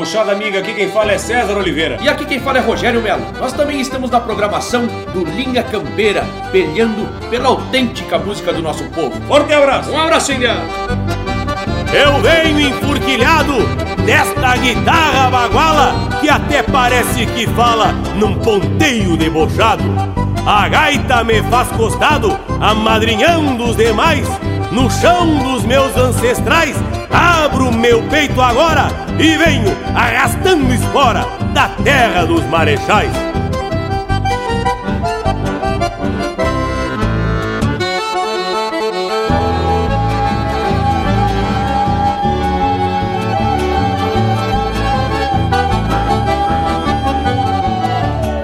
[0.00, 1.98] Gauchada amiga, aqui quem fala é César Oliveira.
[2.00, 3.20] E aqui quem fala é Rogério Melo.
[3.38, 9.12] Nós também estamos na programação do Linha Campeira, peleando pela autêntica música do nosso povo.
[9.28, 9.90] Forte abraço!
[9.90, 10.56] Um abraço, India!
[11.92, 13.52] Eu venho enfurquilhado
[14.06, 19.84] desta guitarra baguala que até parece que fala num ponteio debochado.
[20.46, 24.26] A gaita me faz costado, amadrinhando os demais,
[24.70, 26.76] no chão dos meus ancestrais.
[27.10, 28.88] Abro meu peito agora
[29.18, 33.12] e venho arrastando espora da terra dos marechais.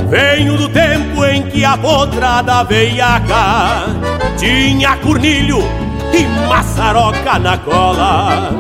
[0.09, 3.87] Venho do tempo em que a potrada veiaca
[4.39, 5.86] tinha cornilho
[6.17, 8.51] e maçaroca na cola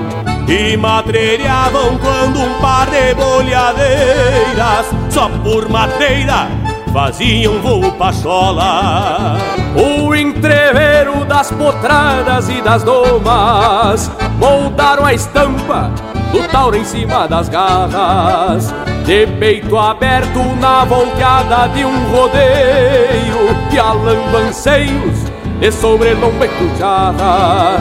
[0.46, 6.48] e madreiravam quando um par de bolhadeiras só por madeira
[6.92, 9.36] faziam voo pachola.
[9.74, 15.90] O entreveiro das potradas e das domas moldaram a estampa
[16.32, 18.74] do tauro em cima das garras.
[19.04, 25.26] De peito aberto na volteada de um rodeio Que alando anseios
[25.60, 27.78] de e cuchara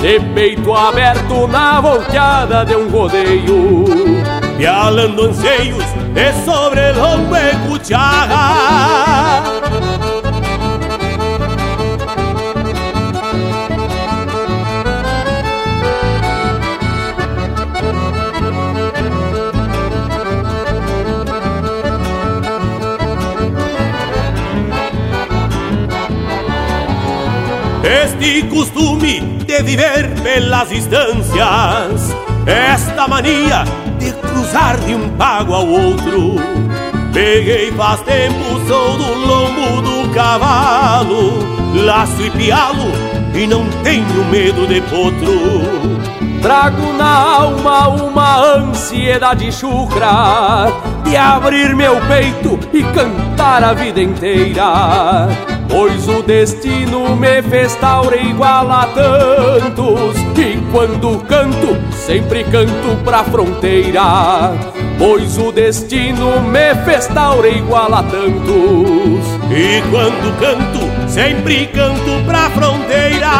[0.00, 3.84] De peito aberto na volteada de um rodeio
[4.56, 5.84] Pialando anseios
[6.14, 6.32] de
[7.36, 7.54] e
[27.90, 32.14] Este costume de viver pelas distâncias,
[32.46, 33.64] esta mania
[33.98, 36.36] de cruzar de um pago ao outro.
[37.12, 41.40] Peguei faz tempo, sou do lombo do cavalo,
[41.84, 42.92] laço e pialo
[43.34, 46.40] e não tenho medo de potro.
[46.40, 50.68] Trago na alma uma ansiedade chucra
[51.02, 55.59] de abrir meu peito e cantar a vida inteira.
[55.70, 63.22] Pois o destino me fez taura igual a tantos E quando canto, sempre canto pra
[63.22, 64.52] fronteira.
[64.98, 72.50] Pois o destino me fez taura igual a tantos E quando canto, sempre canto pra
[72.50, 73.30] fronteira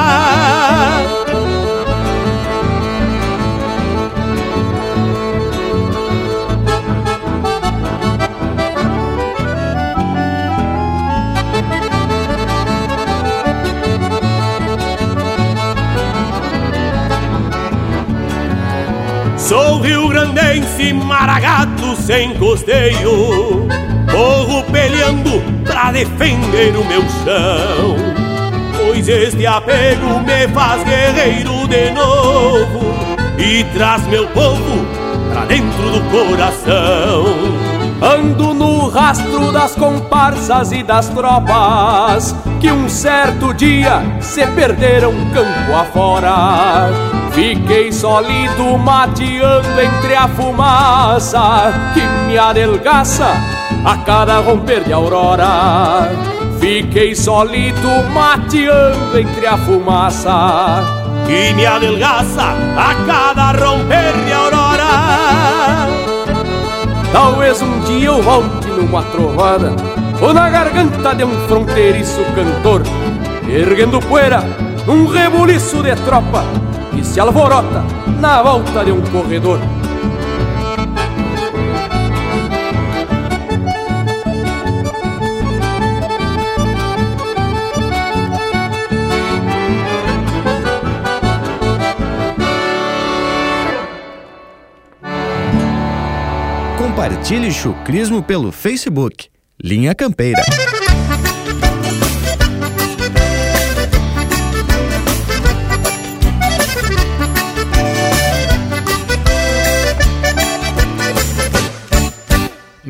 [19.50, 23.66] Sou rio-grandense, maragato sem costeio.
[24.08, 27.96] Corro peleando pra defender o meu chão.
[28.76, 32.94] Pois este apego me faz guerreiro de novo
[33.36, 34.86] E traz meu povo
[35.32, 37.24] pra dentro do coração.
[38.00, 45.74] Ando no rastro das comparsas e das tropas Que um certo dia se perderam campo
[45.74, 53.32] afora Fiquei sólido mateando entre a fumaça Que me adelgaça
[53.84, 56.10] a cada romper de aurora.
[56.58, 60.82] Fiquei sólido mateando entre a fumaça
[61.26, 65.88] Que me adelgaça a cada romper de aurora.
[67.12, 69.72] Talvez um dia eu volte numa trovada
[70.20, 72.82] Ou na garganta de um fronteiriço cantor
[73.48, 74.44] Erguendo poeira
[74.86, 76.44] num rebuliço de tropa
[76.94, 77.84] Que se alvorota
[78.20, 79.58] na volta de um corredor
[96.76, 99.28] Compartilhe chucrismo pelo Facebook.
[99.62, 100.42] Linha Campeira.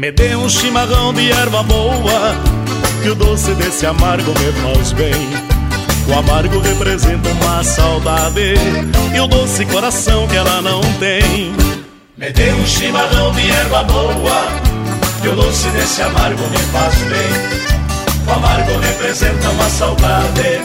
[0.01, 2.35] Me dê um chimarrão de erva boa,
[3.02, 5.12] que o doce desse amargo me faz bem.
[6.09, 8.55] O amargo representa uma saudade
[9.14, 11.52] e o doce coração que ela não tem.
[12.16, 14.43] Me dê um chimarrão de erva boa,
[15.20, 18.27] que o doce desse amargo me faz bem.
[18.27, 20.62] O amargo representa uma saudade,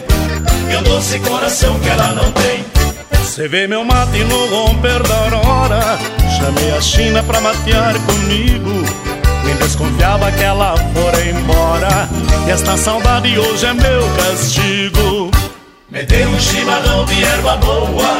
[0.71, 2.63] e o doce coração que ela não tem.
[3.21, 5.99] Você vê meu mate no romper da aurora
[6.37, 9.04] Chamei a China pra matear comigo
[9.59, 12.09] Desconfiava que ela fora embora.
[12.47, 15.31] E esta saudade hoje é meu castigo.
[15.89, 18.17] Me dê um chimarrão de erva boa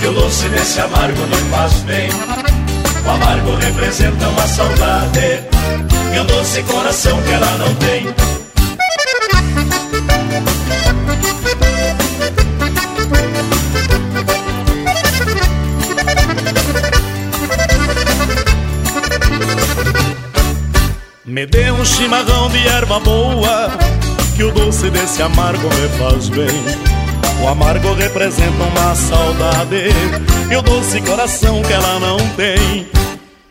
[0.00, 2.10] Que o doce desse amargo me faz bem.
[3.06, 5.44] O amargo representa uma saudade
[6.14, 8.14] E o doce coração que ela não tem
[21.30, 23.70] Me dê um chimarrão de erva boa
[24.34, 26.48] Que o doce desse amargo me faz bem.
[27.40, 29.90] O amargo representa uma saudade
[30.50, 32.84] E o doce coração que ela não tem.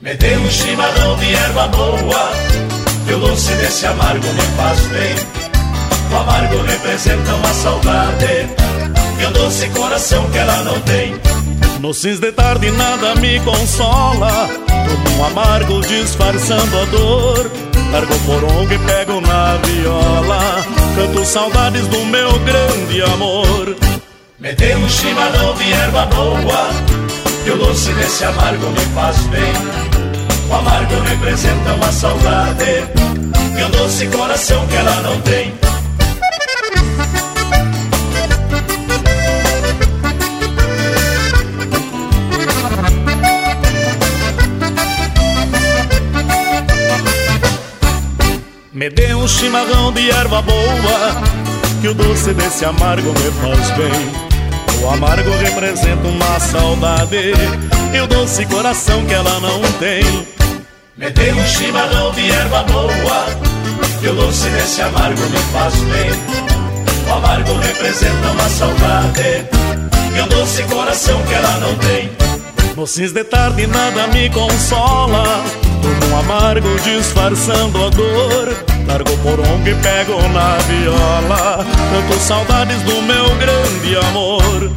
[0.02, 2.32] Me dê um chimarrão de erva boa
[3.08, 5.16] Que o doce desse amargo me faz bem.
[6.12, 8.50] O amargo representa uma saudade
[9.22, 11.16] E o doce coração que ela não tem.
[11.80, 18.74] No de tarde nada me consola Tomo um amargo disfarçando a dor Largo o porongo
[18.74, 20.66] e pego na viola.
[20.96, 23.76] Canto saudades do meu grande amor.
[24.40, 26.70] Me um chimarrão de erva boa
[27.44, 29.54] Que o doce desse amargo me faz bem.
[30.50, 32.88] O amargo representa uma saudade
[33.60, 35.69] E o doce coração que ela não tem
[48.80, 51.22] Me dê um chimarrão de erva boa
[51.82, 54.82] Que o doce desse amargo me faz bem.
[54.82, 57.34] O amargo representa uma saudade
[57.94, 60.02] E o doce coração que ela não tem.
[60.96, 63.26] Me dê um chimarrão de erva boa
[64.00, 66.12] Que o doce desse amargo me faz bem.
[67.06, 69.46] O amargo representa uma saudade
[70.16, 72.10] E o doce coração que ela não tem.
[72.78, 78.66] No cis de tarde nada me consola Tomo um amargo disfarçando a dor.
[78.88, 81.66] Largo porongo e pego na viola.
[81.92, 84.72] Canto saudades do meu grande amor.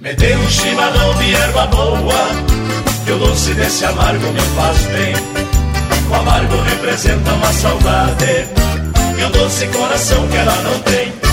[0.00, 2.28] Me dê um chimarrão de erva boa.
[3.04, 5.14] Que o doce desse amargo me faz bem.
[6.10, 8.48] O amargo representa uma saudade.
[9.18, 11.23] E o doce coração que ela não tem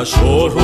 [0.00, 0.59] cachorro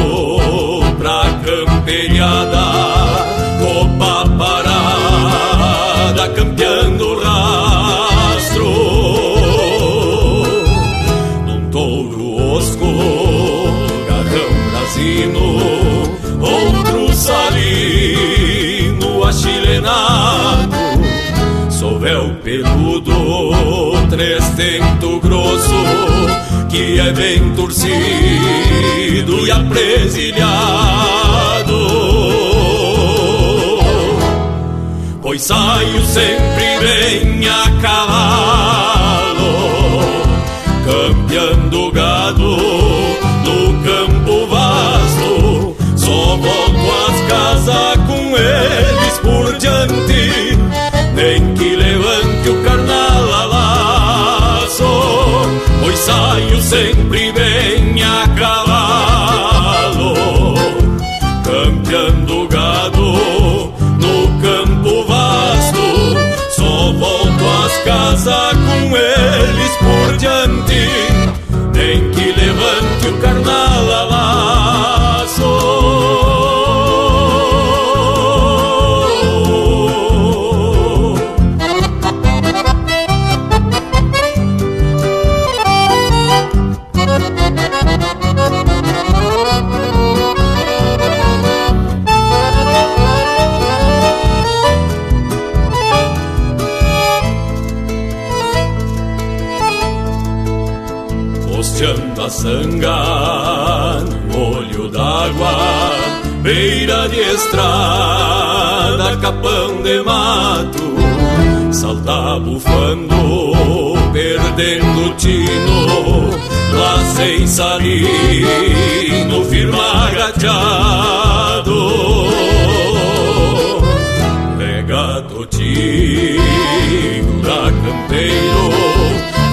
[128.26, 128.70] campeiro,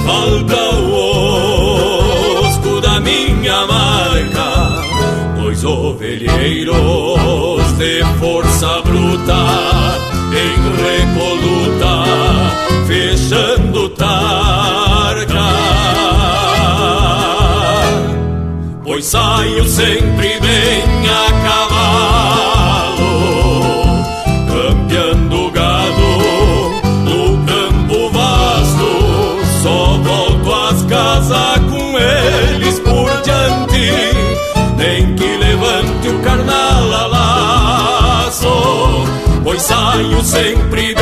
[0.06, 4.84] falta o osco da minha marca,
[5.40, 6.76] dois ovelheiros
[7.78, 9.38] de força bruta,
[10.34, 12.04] em recoluta,
[12.88, 14.14] fechando targa.
[18.84, 20.93] Pois saio sempre bem
[40.04, 40.93] Saio sempre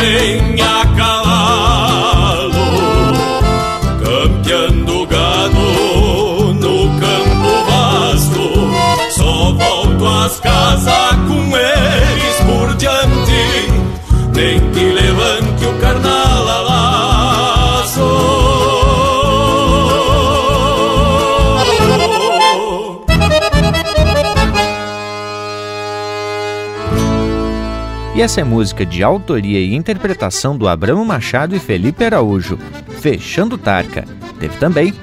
[28.22, 32.56] Essa é música de autoria e interpretação do Abramo Machado e Felipe Araújo,
[32.99, 34.06] Fechando Tarca.
[34.39, 34.93] Teve também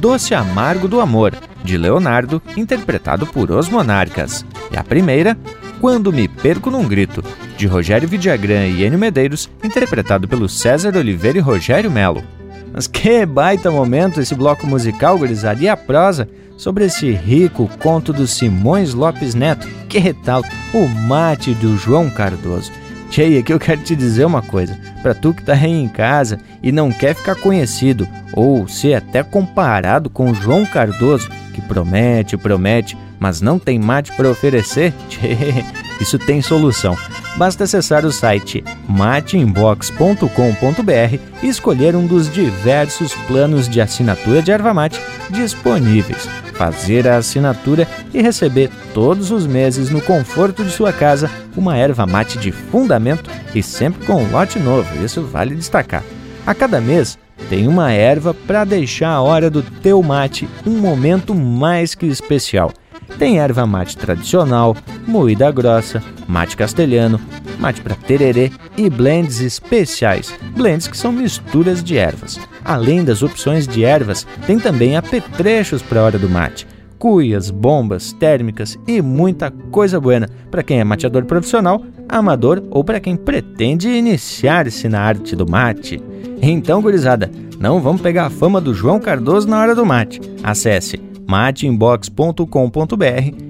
[0.00, 1.32] Doce Amargo do Amor,
[1.62, 4.44] de Leonardo, interpretado por Os Monarcas.
[4.72, 5.38] E a primeira,
[5.80, 7.22] Quando Me Perco Num Grito,
[7.56, 12.24] de Rogério Vidagrã e Enio Medeiros, interpretado pelo César Oliveira e Rogério Melo.
[12.72, 18.12] Mas que baita momento esse bloco musical, gurizada, e a prosa sobre esse rico conto
[18.12, 19.66] do Simões Lopes Neto.
[19.88, 22.72] Que tal o mate do João Cardoso?
[23.10, 24.78] Tchê, aqui eu quero te dizer uma coisa.
[25.02, 29.22] Pra tu que tá aí em casa e não quer ficar conhecido ou ser até
[29.22, 35.64] comparado com João Cardoso, que promete, promete, mas não tem mate para oferecer, tchê,
[36.00, 36.96] isso tem solução.
[37.36, 44.72] Basta acessar o site mateinbox.com.br e escolher um dos diversos planos de assinatura de erva
[44.72, 45.00] mate
[45.30, 46.28] disponíveis.
[46.54, 52.06] Fazer a assinatura e receber todos os meses no conforto de sua casa uma erva
[52.06, 56.04] mate de fundamento e sempre com um lote novo, isso vale destacar.
[56.46, 57.18] A cada mês
[57.48, 62.72] tem uma erva para deixar a hora do teu mate um momento mais que especial.
[63.18, 64.76] Tem erva mate tradicional,
[65.06, 67.20] moída grossa, mate castelhano,
[67.58, 72.38] mate para tererê e blends especiais, blends que são misturas de ervas.
[72.64, 76.66] Além das opções de ervas, tem também apetrechos para a hora do mate,
[76.98, 83.00] cuias, bombas, térmicas e muita coisa buena para quem é mateador profissional, amador ou para
[83.00, 86.02] quem pretende iniciar-se na arte do mate.
[86.40, 90.20] Então, gurizada, não vamos pegar a fama do João Cardoso na hora do mate.
[90.42, 92.44] Acesse mateinbox.com.br,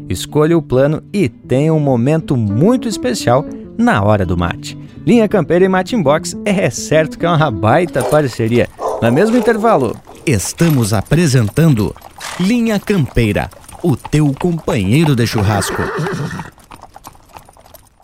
[0.09, 3.45] escolha o plano e tenha um momento muito especial
[3.77, 4.79] na hora do mate.
[5.07, 8.69] Linha Campeira e Mate Inbox é certo que é uma baita parceria.
[9.03, 9.95] No mesmo intervalo,
[10.27, 11.95] Estamos apresentando
[12.41, 13.51] Linha Campeira,
[13.83, 15.83] o teu companheiro de churrasco.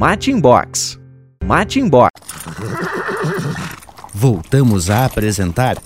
[0.00, 0.98] Mate Inbox.
[1.44, 2.10] Mate Inbox.
[4.14, 5.76] Voltamos a apresentar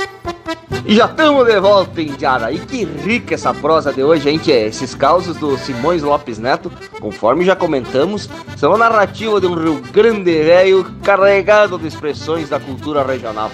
[0.86, 2.52] E já estamos de volta, Indiara.
[2.52, 4.38] E que rica essa prosa de hoje, hein?
[4.38, 6.70] Que é esses causos do Simões Lopes Neto,
[7.00, 12.60] conforme já comentamos, são a narrativa de um Rio Grande velho carregado de expressões da
[12.60, 13.50] cultura regional.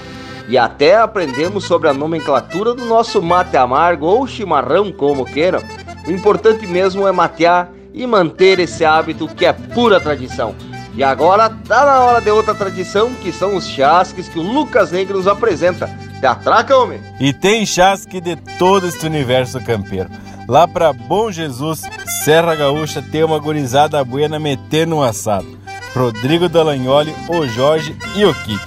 [0.49, 5.63] E até aprendemos sobre a nomenclatura do nosso mate amargo ou chimarrão, como queiram.
[6.07, 10.55] O importante mesmo é matear e manter esse hábito que é pura tradição.
[10.97, 14.91] E agora tá na hora de outra tradição, que são os chasques que o Lucas
[14.91, 15.89] Negro nos apresenta.
[16.21, 17.01] Se atraca, homem!
[17.19, 20.11] E tem chasque de todo este universo campeiro.
[20.47, 21.83] Lá pra Bom Jesus,
[22.25, 25.59] Serra Gaúcha, tem uma gurizada buena metendo um assado.
[25.95, 28.61] Rodrigo Dallagnoli, o Jorge e o Kit.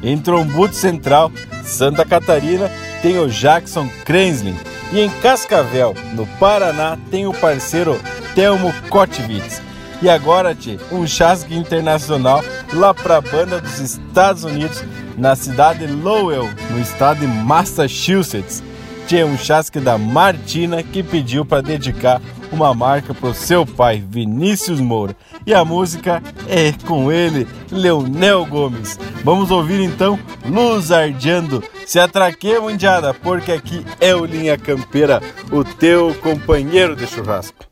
[0.00, 1.32] Em Trombuto Central,
[1.64, 2.70] Santa Catarina,
[3.02, 4.56] tem o Jackson Krenslin.
[4.92, 8.00] E em Cascavel, no Paraná, tem o parceiro
[8.34, 9.60] Telmo Kotvitz.
[10.00, 14.82] E agora, tchê, um chasque internacional lá pra banda dos Estados Unidos,
[15.22, 18.60] na cidade de Lowell, no estado de Massachusetts.
[19.06, 22.20] Tinha um chasque da Martina que pediu para dedicar
[22.50, 25.14] uma marca pro seu pai, Vinícius Moura.
[25.46, 28.98] E a música é com ele, Leonel Gomes.
[29.22, 31.62] Vamos ouvir então Luz Ardeando.
[31.86, 35.22] Se atraquemos, indiada, porque aqui é o Linha Campeira,
[35.52, 37.64] o teu companheiro de churrasco.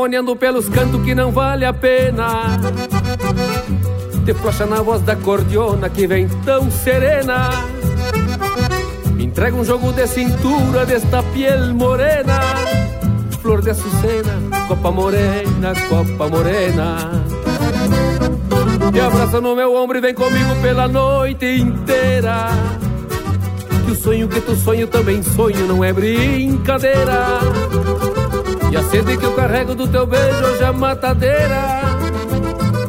[0.00, 2.58] Demoniando pelos cantos que não vale a pena.
[4.24, 7.50] Te flocha na voz da cordiona que vem tão serena.
[9.12, 12.40] Me entrega um jogo de cintura desta piel morena.
[13.42, 17.22] Flor de açucena, copa morena, copa morena.
[18.90, 22.48] Te abraça no meu ombro e vem comigo pela noite inteira.
[23.84, 27.38] Que o sonho que tu sonho também sonho, não é brincadeira
[28.70, 31.80] e a sede que eu carrego do teu beijo hoje é matadeira.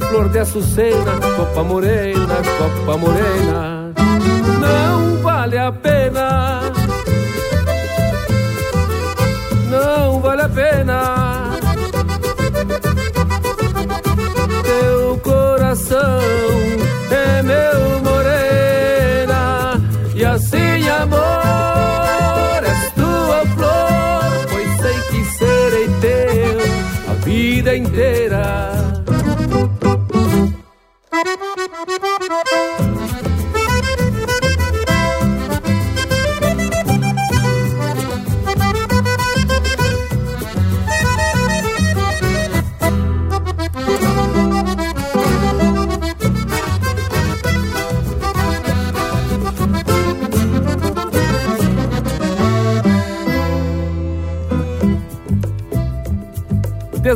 [0.10, 3.94] Flor de açucena, copa morena, copa morena.
[4.60, 6.62] Não vale a pena.
[9.70, 11.21] Não vale a pena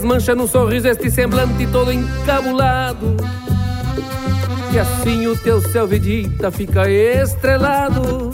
[0.05, 3.17] Desmancha no sorriso este semblante todo encabulado.
[4.71, 8.29] E assim o teu céu vedita fica estrelado.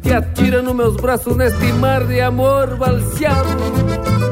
[0.00, 3.48] Te atira nos meus braços neste mar de amor balseado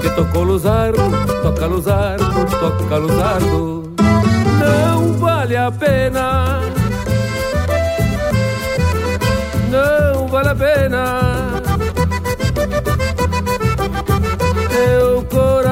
[0.01, 1.03] Que tocou luzardo,
[1.43, 2.25] toca luzardo,
[2.61, 3.95] toca luzardo
[4.61, 6.61] Não vale a pena.
[9.71, 11.52] Não vale a pena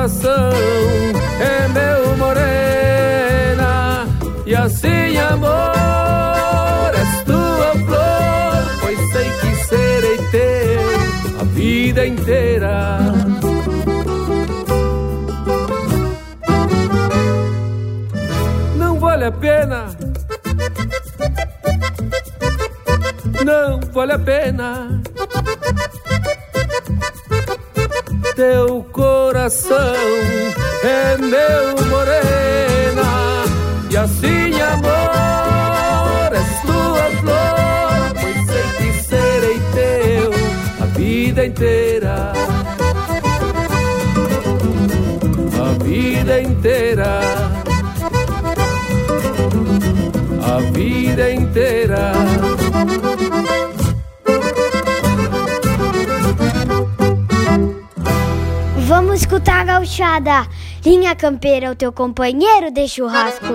[0.01, 0.51] coração
[1.40, 4.06] é meu morena
[4.47, 12.98] e assim amor és tua flor pois sei que serei teu a vida inteira.
[18.77, 19.86] Não vale a pena.
[23.44, 24.99] Não vale a pena
[28.40, 29.76] teu coração.
[30.82, 33.44] É meu morena
[33.90, 40.30] e assim amor és tua flor pois sei que serei teu
[40.80, 42.32] a vida inteira.
[45.60, 47.20] A vida inteira.
[50.42, 52.12] A vida inteira
[59.31, 60.48] escutar a gauchada.
[60.85, 63.47] Linha Campeira o teu companheiro de churrasco.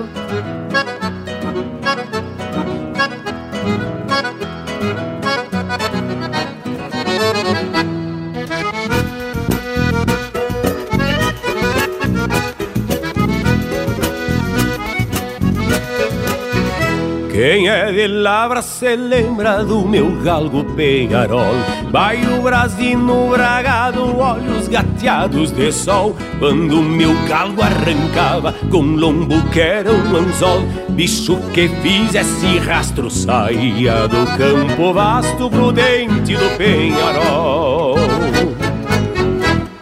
[17.30, 21.54] Quem é de Lavra se lembra do meu galgo penharol
[21.90, 24.16] Vai o brasino bragado,
[24.66, 30.62] olhos gateados de sol Quando meu galgo arrancava com lombo que era um anzol.
[30.90, 37.96] Bicho que fizesse rastro saía do campo vasto prudente do penharol.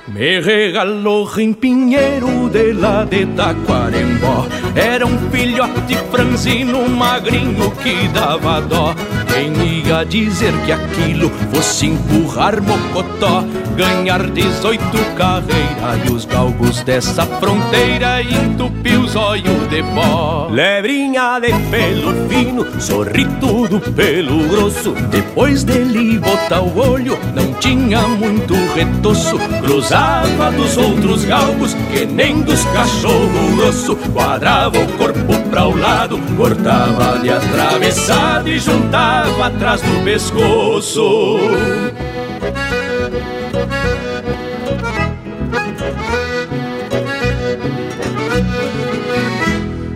[0.09, 4.47] Me regalou rimpinheiro de lá de Taquarembó.
[4.77, 8.95] Era um filhote franzino magrinho que dava dó.
[9.27, 13.45] Quem ia dizer que aquilo fosse empurrar mocotó
[13.77, 14.83] Ganhar 18
[15.17, 20.49] carreiras e os galgos dessa fronteira Entupir os olhos de pó.
[20.51, 24.93] Lebrinha de pelo fino, sorri tudo pelo grosso.
[25.11, 29.39] Depois dele botar o olho, não tinha muito retoço.
[29.63, 33.97] Cruzar Cuidava dos outros galgos que nem dos cachorro grosso.
[34.13, 41.39] Quadrava o corpo pra o lado, cortava de atravessado E juntava atrás do pescoço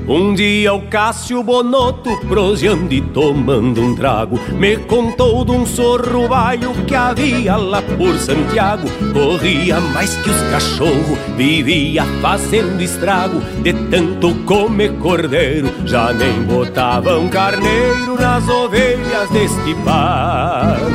[0.09, 6.27] Um dia o Cássio Bonotto, proseando e tomando um trago, me contou de um sorro
[6.27, 8.89] baio que havia lá por Santiago.
[9.13, 17.29] Corria mais que os cachorros, vivia fazendo estrago, de tanto comer cordeiro, já nem botavam
[17.29, 20.89] carneiro nas ovelhas deste pago.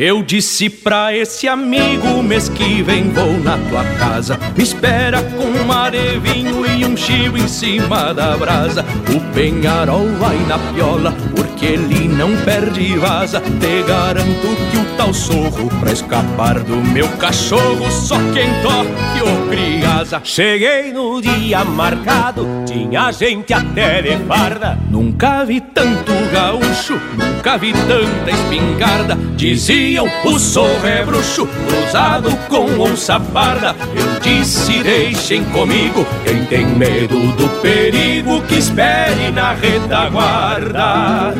[0.00, 4.38] Eu disse pra esse amigo mês que vem vou na tua casa.
[4.56, 8.84] Me espera com um mar de vinho e um chivo em cima da brasa.
[9.12, 13.40] O penharol vai na piola porque ele não perde vaza.
[13.40, 19.48] Te garanto que o tal sorro pra escapar do meu cachorro Só quem toque o
[19.48, 24.78] criasa Cheguei no dia marcado, tinha gente até de farda.
[24.88, 29.16] Nunca vi tanto gaúcho, nunca vi tanta espingarda.
[29.36, 33.74] Dizia o sorro é bruxo, cruzado com onça parda.
[33.94, 41.34] Eu disse, deixem comigo, quem tem medo do perigo, que espere na retaguarda.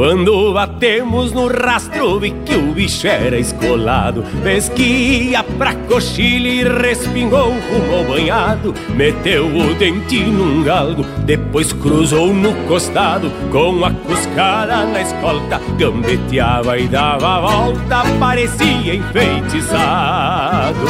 [0.00, 4.22] Quando batemos no rastro vi que o bicho era escolado.
[4.42, 8.74] Vez que ia pra coxilha e respingou rumo banhado.
[8.96, 13.30] Meteu o dente num galgo, depois cruzou no costado.
[13.52, 20.80] Com a cuscada na escolta, gambeteava e dava a volta Parecia enfeitiçado.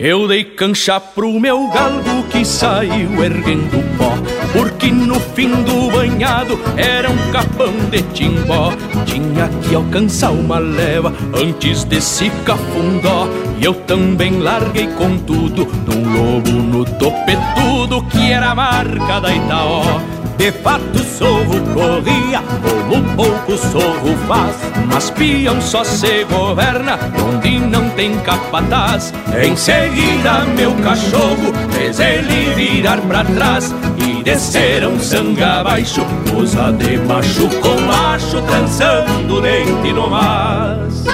[0.00, 4.13] Eu dei cancha pro meu galgo que saiu erguendo pó
[4.54, 8.72] Porque no fim do banhado era um capão de timbó.
[9.04, 13.28] Tinha que alcançar uma leva antes desse cafundó.
[13.58, 19.34] E eu também larguei com tudo num lobo no topetudo Que era a marca da
[19.34, 20.00] Itaó.
[20.36, 24.56] De fato sorro corria, como pouco sorro faz.
[24.86, 29.12] Mas peão só se governa onde não tem capataz.
[29.40, 33.72] Em seguida meu cachorro fez ele virar pra trás
[34.24, 36.00] desceram sangue abaixo,
[36.34, 41.04] usa de macho com macho Trançando dente no mas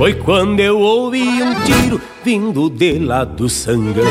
[0.00, 4.02] Foi quando eu ouvi um tiro vindo de lá do sangão.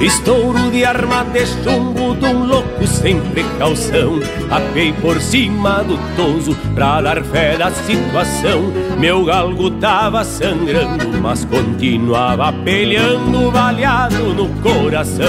[0.00, 4.20] Estouro de arma de chumbo de um louco sem precaução.
[4.50, 8.72] Apei por cima do toso pra dar fé da situação.
[8.98, 15.26] Meu galgo tava sangrando, mas continuava peleando Baleado no coração.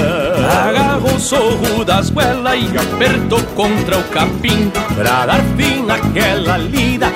[0.65, 7.07] Agarrou o sorro das goelas e apertou contra o capim Pra dar fim naquela lida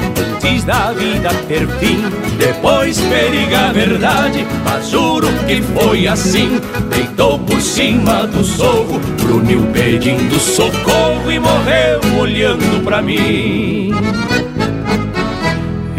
[0.49, 2.01] antes da vida ter fim.
[2.37, 6.59] Depois periga a verdade, mas juro que foi assim.
[6.89, 13.91] Deitou por cima do sorro, bruniu pedindo socorro E morreu olhando pra mim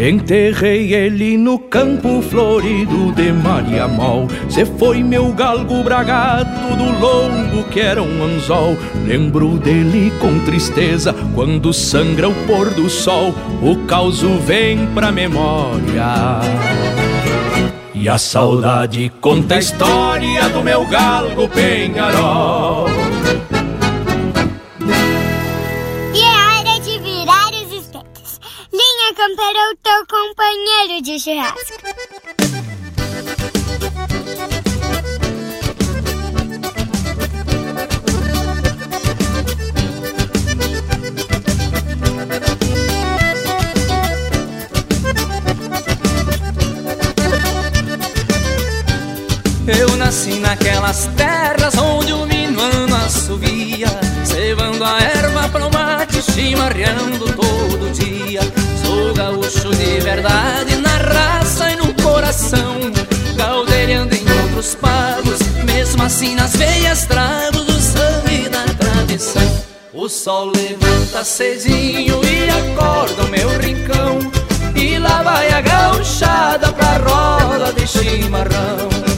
[0.00, 4.28] Enterrei ele no campo florido de Maria Mol.
[4.48, 8.78] Cê foi meu galgo bragado do longo que era um anzol.
[9.06, 13.34] Lembro dele com tristeza quando sangra o pôr do sol.
[13.60, 16.40] O causo vem pra memória.
[17.94, 23.09] E a saudade conta a história do meu galgo penharol
[29.42, 31.60] era o teu companheiro de churrasco.
[49.66, 53.88] Eu nasci naquelas terras onde o minuano assovia,
[54.24, 57.32] cevando a erva para o mate, chimarreando
[59.50, 62.78] gaúcho de verdade na raça e no coração,
[63.36, 69.64] caldeirando em outros pagos, mesmo assim nas veias trago do sangue da tradição.
[69.92, 74.18] O sol levanta cedinho e acorda o meu rincão,
[74.74, 79.09] e lá vai a gauchada pra roda de chimarrão.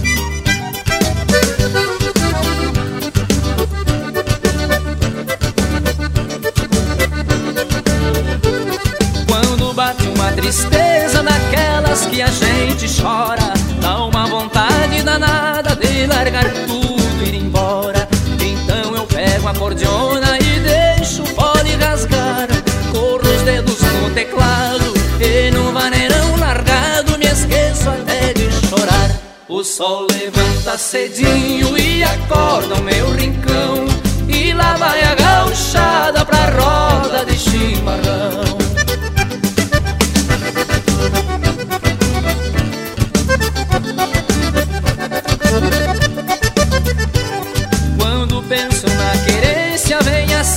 [10.52, 17.34] Tristeza daquelas que a gente chora, dá uma vontade danada de largar tudo e ir
[17.36, 18.06] embora.
[18.38, 22.48] Então eu pego a cordiona e deixo o fole rasgar,
[22.92, 29.10] corro os dedos no teclado e no vaneirão largado me esqueço até de chorar.
[29.48, 33.86] O sol levanta cedinho e acorda o meu rincão,
[34.28, 38.51] e lá vai a gauchada pra roda de chimarrão.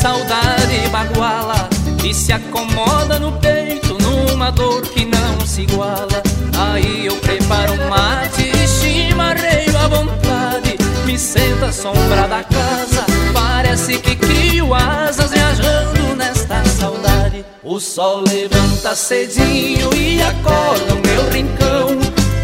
[0.05, 1.67] Saudade baguala
[2.03, 6.21] E se acomoda no peito numa dor que não se iguala.
[6.55, 13.03] Aí eu preparo um mate e chimarreio à vontade Me sento à sombra da casa
[13.33, 17.43] Parece que crio asas viajando nesta saudade.
[17.63, 21.87] O sol levanta cedinho e acorda o meu rincão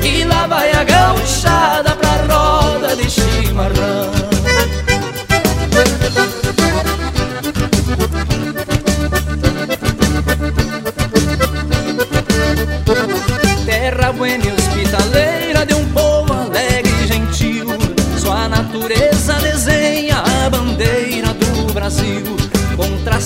[0.04, 4.21] E lá vai a gauchada pra roda de chimarrão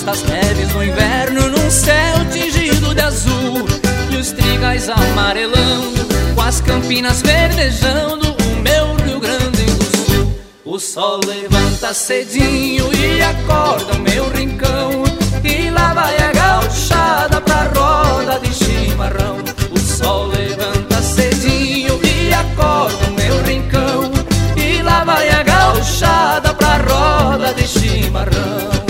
[0.06, 3.65] Contrasta as neves no inverno num céu tingido de azul
[4.11, 6.06] E os trigais amarelando
[6.36, 10.40] com as campinas verdejando O meu Rio Grande do Sul.
[10.64, 15.03] O sol levanta cedinho e acorda o meu rincão
[15.44, 19.38] E lá vai a gauchada pra roda de chimarrão.
[19.72, 24.11] O sol levanta cedinho e acorda o meu rincão
[24.56, 28.85] E lá vai a gauchada pra roda de chimarrão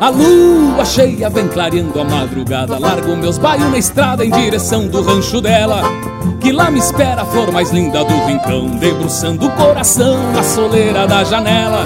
[0.00, 2.78] A lua cheia vem clareando a madrugada.
[2.78, 5.80] Largo meus baios na estrada em direção do rancho dela
[6.40, 8.68] Que lá me espera a flor mais linda do rincão.
[8.76, 11.84] Debruçando o coração na soleira da janela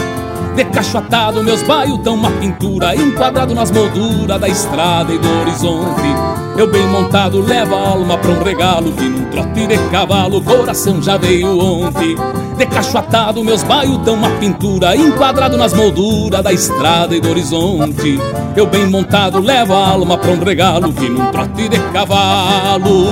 [0.57, 6.67] Decachoatado meus baios dão uma pintura Enquadrado nas molduras da estrada e do horizonte Eu
[6.67, 11.17] bem montado levo a alma pra um regalo Que num trote de cavalo coração já
[11.17, 12.17] veio ontem.
[12.57, 18.19] Decachoatado meus baios dão uma pintura Enquadrado nas molduras da estrada e do horizonte.
[18.57, 23.07] Eu bem montado levo a alma pra um regalo Que num trote de cavalo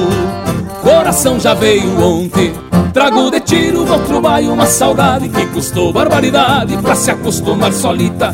[0.83, 2.66] Coração já veio ontem
[2.97, 8.33] Trago de tiro do outro baio uma saudade Que custou barbaridade pra se acostumar solita.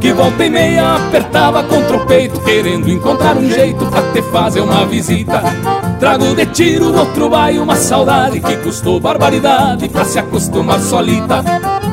[0.00, 4.60] Que volta e meia apertava contra o peito Querendo encontrar um jeito pra te fazer
[4.60, 5.42] uma visita.
[5.98, 11.42] Trago de tiro do outro baio uma saudade Que custou barbaridade pra se acostumar solita.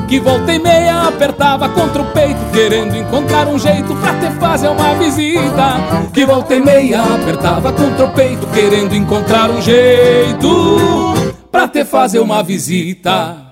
[0.08, 4.68] Que volta e meia apertava contra o peito Querendo encontrar um jeito pra te fazer
[4.68, 5.78] uma visita.
[6.14, 11.13] Que volta e meia apertava contra o peito Querendo encontrar um jeito
[11.54, 13.43] pra te fazer uma visita.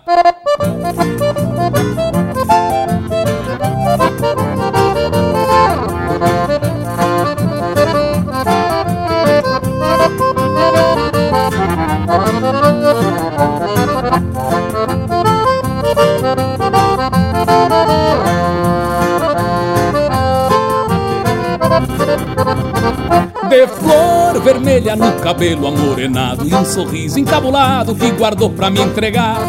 [23.51, 29.41] De flor vermelha no cabelo amorenado E um sorriso encabulado que guardou pra me entregar.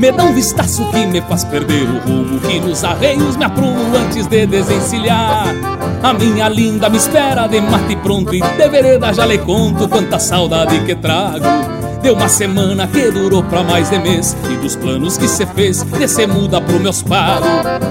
[0.00, 3.94] Me dá um vistaço que me faz perder o rumo Que nos arreios me aprumo
[3.98, 5.54] antes de desencilhar.
[6.02, 10.18] A minha linda me espera de mate pronto E de vereda já lhe conto quanta
[10.18, 11.73] saudade que trago
[12.04, 14.36] Deu uma semana que durou pra mais de mês.
[14.50, 17.48] E dos planos que cê fez, descer muda pro meus pagos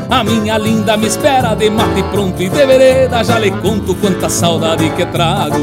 [0.08, 3.24] A minha linda me espera de mate pronto e de vereda.
[3.24, 5.58] Já lhe conto quanta saudade que trago.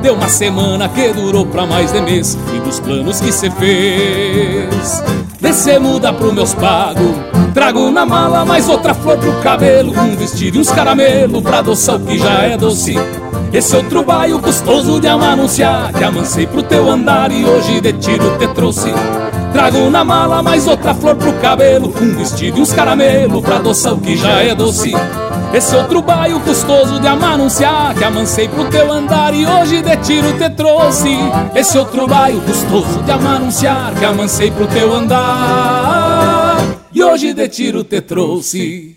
[0.00, 2.38] Deu uma semana que durou pra mais de mês.
[2.54, 5.02] E dos planos que cê fez
[5.40, 7.16] Descer muda pro meus pagos
[7.52, 9.92] Trago na mala mais outra flor pro cabelo.
[9.98, 12.94] Um vestido e uns caramelo pra adoçar o que já é doce
[13.52, 15.92] esse outro baio custoso de amanunciar.
[15.92, 18.92] Que amancei pro teu andar e hoje de tiro te trouxe.
[19.52, 23.94] Trago na mala mais outra flor pro cabelo Um vestido e uns caramelo pra adoçar
[23.94, 24.92] o que já é doce.
[25.54, 27.94] Esse outro baio custoso de amanunciar.
[27.94, 31.16] Que amancei pro teu andar e hoje de tiro te trouxe.
[31.54, 33.94] Esse outro baio custoso de amanunciar.
[33.98, 36.56] Que amancei pro teu andar
[36.96, 38.96] e hoje de tiro te trouxe.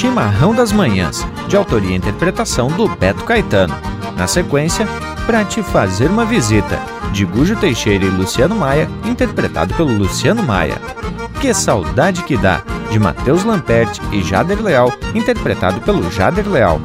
[0.00, 3.74] Chimarrão das Manhãs, de autoria e interpretação do Beto Caetano.
[4.16, 4.86] Na sequência,
[5.26, 6.80] Pra Te Fazer uma Visita,
[7.12, 10.80] de Gujo Teixeira e Luciano Maia, interpretado pelo Luciano Maia.
[11.38, 16.80] Que Saudade Que Dá, de Matheus Lamperti e Jader Leal, interpretado pelo Jader Leal.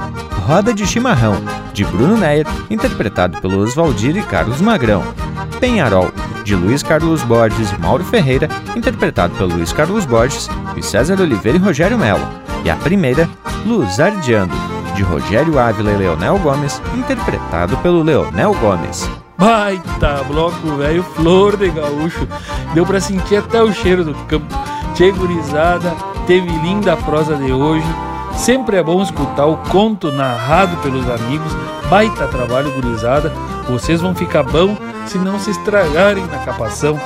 [0.45, 1.37] Roda de Chimarrão,
[1.73, 5.01] de Bruno Neyer, interpretado pelo Oswaldir e Carlos Magrão.
[5.61, 6.11] Penharol,
[6.43, 11.57] de Luiz Carlos Borges e Mauro Ferreira, interpretado pelo Luiz Carlos Borges e César Oliveira
[11.57, 12.44] e Rogério Melo.
[12.65, 13.29] E a primeira,
[13.63, 14.55] Luzardiando,
[14.95, 19.07] de Rogério Ávila e Leonel Gomes, interpretado pelo Leonel Gomes.
[19.37, 22.27] Baita bloco, velho, flor de gaúcho.
[22.73, 24.47] Deu pra sentir até o cheiro do campo.
[24.95, 25.93] Tchê gurizada,
[26.25, 27.85] teve linda prosa de hoje.
[28.33, 31.55] Sempre é bom escutar o conto narrado pelos amigos.
[31.87, 33.31] Baita trabalho, gurizada.
[33.67, 34.77] Vocês vão ficar bom
[35.07, 36.99] se não se estragarem na capação.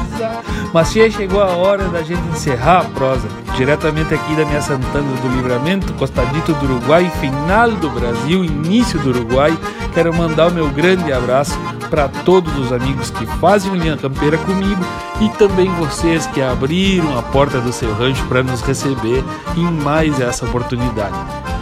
[0.72, 3.28] Mas chegou a hora da gente encerrar a prosa.
[3.56, 9.10] Diretamente aqui da minha Santana do Livramento, costadito do Uruguai, final do Brasil, início do
[9.10, 9.56] Uruguai,
[9.94, 11.58] quero mandar o meu grande abraço
[11.88, 14.84] para todos os amigos que fazem linha campeira comigo
[15.20, 19.24] e também vocês que abriram a porta do seu rancho para nos receber
[19.56, 21.16] em mais essa oportunidade.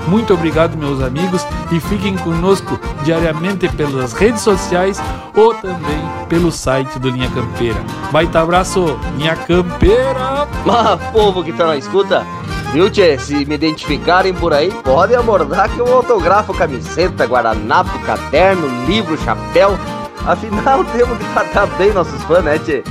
[0.07, 5.01] Muito obrigado, meus amigos, e fiquem conosco diariamente pelas redes sociais
[5.35, 7.81] ou também pelo site do Linha Campeira.
[8.13, 10.47] Baita abraço, Linha Campeira!
[10.65, 12.25] Mas, povo que tá na escuta,
[12.73, 13.19] viu, tchê?
[13.19, 19.79] Se me identificarem por aí, podem abordar que eu autografo camiseta, guardanapo, caderno, livro, chapéu.
[20.27, 22.85] Afinal, temos que tratar bem nossos fãs, né, tchê?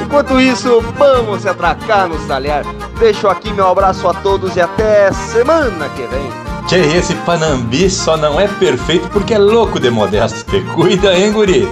[0.00, 2.64] Enquanto isso, vamos se atracar no talhar.
[2.98, 6.43] Deixo aqui meu abraço a todos e até semana que vem.
[6.66, 10.44] Tchê, esse Panambi só não é perfeito porque é louco de modesto.
[10.50, 11.68] Te cuida, hein, guri?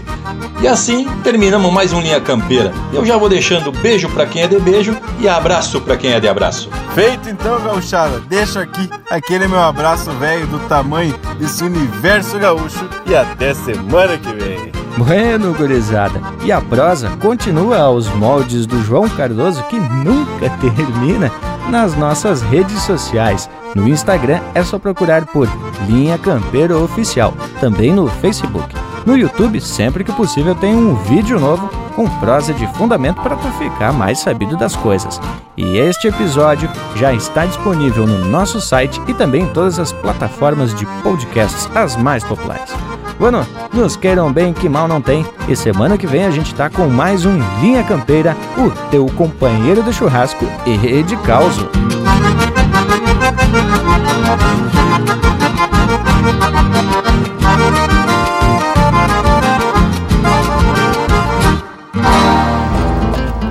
[0.61, 2.73] E assim terminamos mais um Linha Campeira.
[2.93, 6.21] Eu já vou deixando beijo para quem é de beijo e abraço para quem é
[6.21, 6.69] de abraço.
[6.95, 8.21] Feito então, gauchada.
[8.29, 14.33] Deixa aqui aquele meu abraço velho do tamanho desse universo gaúcho e até semana que
[14.33, 14.73] vem.
[14.99, 16.21] Bueno, gurizada.
[16.45, 21.33] E a prosa continua aos moldes do João Cardoso que nunca termina
[21.69, 23.49] nas nossas redes sociais.
[23.75, 25.49] No Instagram é só procurar por
[25.87, 28.75] Linha Campeiro Oficial, também no Facebook.
[29.05, 33.49] No YouTube, sempre que possível, tem um vídeo novo com prosa de fundamento para tu
[33.53, 35.21] ficar mais sabido das coisas.
[35.57, 40.75] E este episódio já está disponível no nosso site e também em todas as plataformas
[40.75, 42.73] de podcasts, as mais populares.
[43.19, 45.25] Bueno, nos queiram bem que mal não tem.
[45.49, 49.83] E semana que vem a gente tá com mais um Linha Campeira, o teu companheiro
[49.83, 51.69] de churrasco e de causo.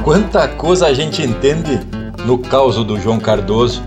[0.03, 1.79] Quanta coisa a gente entende
[2.25, 3.83] no caos do João Cardoso.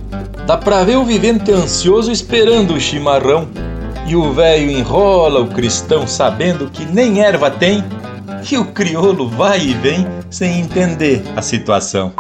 [0.47, 3.49] Dá pra ver o vivente ansioso esperando o chimarrão.
[4.07, 7.83] E o velho enrola o cristão sabendo que nem erva tem.
[8.51, 12.13] E o crioulo vai e vem sem entender a situação.